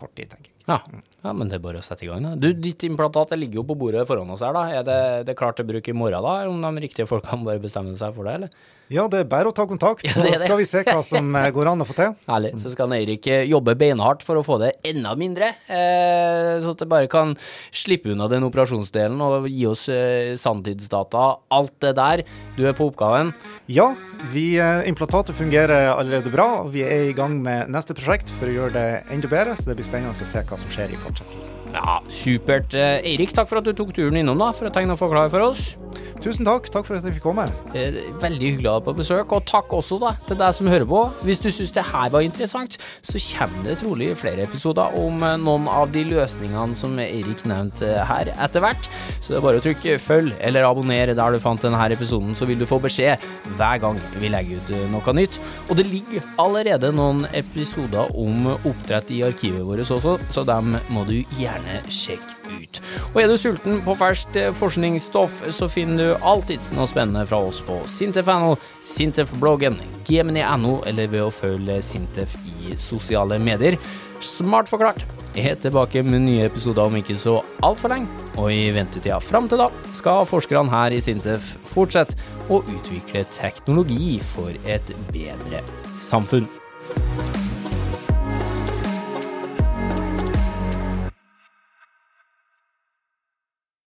kort 0.00 0.14
tid, 0.16 0.30
tenker 0.32 0.48
jeg. 0.48 0.56
Ja. 0.70 0.76
ja, 1.24 1.32
men 1.34 1.48
det 1.50 1.56
er 1.56 1.62
bare 1.64 1.80
å 1.80 1.82
sette 1.82 2.04
i 2.04 2.08
gang. 2.08 2.22
da. 2.22 2.34
Du, 2.38 2.52
Ditt 2.54 2.84
implantat 2.86 3.32
ligger 3.34 3.58
jo 3.60 3.64
på 3.72 3.74
bordet 3.80 4.04
foran 4.06 4.28
oss 4.30 4.42
her. 4.44 4.54
da. 4.54 4.62
Er 4.78 4.84
det, 4.86 4.98
det 5.26 5.34
klart 5.36 5.56
til 5.58 5.66
bruk 5.66 5.88
i 5.90 5.94
morgen, 5.96 6.22
da? 6.22 6.34
Om 6.48 6.60
de 6.62 6.84
riktige 6.84 7.08
folkene 7.10 7.42
bare 7.44 7.58
bestemmer 7.62 7.96
seg 7.98 8.14
for 8.14 8.28
det? 8.28 8.36
eller? 8.38 8.52
Ja, 8.90 9.04
det 9.10 9.20
er 9.22 9.26
bare 9.30 9.50
å 9.50 9.54
ta 9.54 9.64
kontakt, 9.70 10.02
Ja, 10.06 10.12
så 10.14 10.22
det. 10.26 10.36
skal 10.42 10.56
vi 10.60 10.66
se 10.66 10.80
hva 10.86 11.00
som 11.06 11.34
eh, 11.38 11.48
går 11.54 11.68
an 11.72 11.82
å 11.82 11.86
få 11.86 11.94
til. 11.98 12.14
Herlig. 12.30 12.52
Så 12.62 12.72
skal 12.72 12.94
Eirik 12.96 13.26
eh, 13.30 13.44
jobbe 13.50 13.74
beinhardt 13.78 14.22
for 14.26 14.38
å 14.38 14.44
få 14.46 14.56
det 14.62 14.70
enda 14.86 15.12
mindre, 15.18 15.52
eh, 15.70 16.56
så 16.62 16.72
at 16.74 16.82
det 16.84 16.88
bare 16.90 17.10
kan 17.10 17.34
slippe 17.74 18.10
unna 18.14 18.26
den 18.30 18.46
operasjonsdelen 18.48 19.18
og 19.26 19.46
gi 19.50 19.66
oss 19.70 19.84
eh, 19.94 20.32
sanntidsdata. 20.38 21.26
Alt 21.54 21.76
det 21.82 21.94
der. 21.98 22.22
Du 22.58 22.64
er 22.66 22.74
på 22.78 22.88
oppgaven. 22.90 23.30
Ja, 23.70 23.92
vi, 24.34 24.52
eh, 24.58 24.82
implantatet 24.90 25.38
fungerer 25.38 25.92
allerede 25.96 26.30
bra. 26.34 26.48
Vi 26.70 26.82
er 26.86 27.08
i 27.10 27.14
gang 27.16 27.38
med 27.42 27.49
neste 27.70 27.96
prosjekt 27.96 28.32
for 28.38 28.50
å 28.50 28.54
gjøre 28.54 28.76
det 28.76 28.86
enda 29.14 29.30
bedre, 29.32 29.56
så 29.56 29.70
det 29.70 29.80
blir 29.80 29.88
spennende 29.88 30.14
å 30.14 30.20
se 30.34 30.44
hva 30.44 30.60
som 30.60 30.72
skjer 30.72 30.94
i 30.94 31.02
fortsettelsen. 31.04 31.59
Ja, 31.74 32.00
supert. 32.10 32.74
Eh, 32.74 32.98
Eirik, 33.06 33.32
takk 33.36 33.48
for 33.50 33.60
at 33.60 33.68
du 33.68 33.72
tok 33.76 33.92
turen 33.96 34.18
innom 34.20 34.40
da, 34.40 34.50
for 34.56 34.66
å 34.68 34.74
tegne 34.74 34.96
og 34.96 35.00
forklare 35.02 35.30
for 35.32 35.50
oss. 35.52 35.74
Tusen 36.20 36.44
takk. 36.44 36.66
Takk 36.68 36.84
for 36.84 36.98
at 36.98 37.06
jeg 37.06 37.14
fikk 37.16 37.24
komme. 37.24 37.46
Eh, 37.72 37.94
Veldig 38.20 38.48
hyggelig 38.50 38.68
å 38.68 38.74
ha 38.74 38.80
deg 38.80 38.88
på 38.90 38.94
besøk, 38.98 39.30
og 39.32 39.46
takk 39.48 39.70
også 39.72 39.96
da 40.02 40.10
til 40.26 40.36
deg 40.40 40.52
som 40.56 40.68
hører 40.68 40.84
på. 40.90 41.00
Hvis 41.24 41.40
du 41.40 41.48
syns 41.54 41.72
det 41.72 41.84
her 41.88 42.10
var 42.12 42.26
interessant, 42.26 42.76
så 43.06 43.22
kommer 43.22 43.64
det 43.70 43.78
trolig 43.80 44.10
flere 44.20 44.44
episoder 44.44 44.96
om 45.00 45.22
eh, 45.24 45.38
noen 45.40 45.68
av 45.72 45.88
de 45.94 46.02
løsningene 46.10 46.76
som 46.76 46.98
Eirik 47.00 47.46
nevnte 47.48 48.04
her 48.10 48.32
etter 48.34 48.64
hvert. 48.66 48.90
Så 49.22 49.32
det 49.32 49.38
er 49.40 49.46
bare 49.46 49.62
å 49.62 49.64
trykke 49.64 49.96
følg 50.02 50.34
eller 50.44 50.68
abonner 50.68 51.14
der 51.14 51.36
du 51.36 51.40
fant 51.40 51.62
denne 51.64 51.80
episoden, 51.94 52.34
så 52.36 52.48
vil 52.50 52.60
du 52.60 52.66
få 52.68 52.80
beskjed 52.84 53.22
hver 53.56 53.80
gang 53.82 54.02
vi 54.20 54.28
legger 54.32 54.60
ut 54.60 54.74
noe 54.92 55.16
nytt. 55.16 55.38
Og 55.70 55.78
det 55.80 55.86
ligger 55.88 56.26
allerede 56.42 56.92
noen 56.92 57.24
episoder 57.32 58.12
om 58.18 58.50
oppdrett 58.58 59.10
i 59.14 59.22
arkivet 59.24 59.64
vårt 59.64 59.86
også, 59.86 60.18
så 60.34 60.44
dem 60.44 60.76
må 60.92 61.06
du 61.08 61.16
gjerne 61.38 61.59
sjekke 61.92 62.54
ut. 62.60 62.80
Og 63.12 63.20
er 63.22 63.30
du 63.30 63.36
sulten 63.40 63.80
på 63.86 63.96
ferskt 63.98 64.36
eh, 64.38 64.52
forskningsstoff, 64.56 65.42
så 65.56 65.68
finner 65.70 66.00
du 66.12 66.26
alltids 66.26 66.70
noe 66.76 66.88
spennende 66.90 67.26
fra 67.28 67.40
oss 67.50 67.60
på 67.66 67.80
Sintef.no, 67.90 68.56
Sintef-bloggen, 68.86 69.80
gmni.no 70.08 70.80
eller 70.90 71.10
ved 71.12 71.26
å 71.26 71.32
følge 71.34 71.80
Sintef 71.84 72.36
i 72.60 72.76
sosiale 72.80 73.40
medier. 73.42 73.78
Smart 74.20 74.68
forklart 74.68 75.06
Jeg 75.32 75.54
er 75.54 75.60
tilbake 75.62 76.02
med 76.04 76.26
nye 76.26 76.48
episoder 76.50 76.90
om 76.90 76.96
ikke 76.98 77.16
så 77.16 77.38
altfor 77.64 77.94
lenge, 77.94 78.10
og 78.36 78.50
i 78.52 78.68
ventetida 78.74 79.20
fram 79.22 79.48
til 79.48 79.62
da 79.62 79.70
skal 79.96 80.28
forskerne 80.28 80.72
her 80.74 80.96
i 80.96 81.00
Sintef 81.04 81.54
fortsette 81.70 82.18
å 82.50 82.60
utvikle 82.66 83.24
teknologi 83.38 84.18
for 84.34 84.56
et 84.66 84.96
bedre 85.14 85.62
samfunn. 86.00 86.59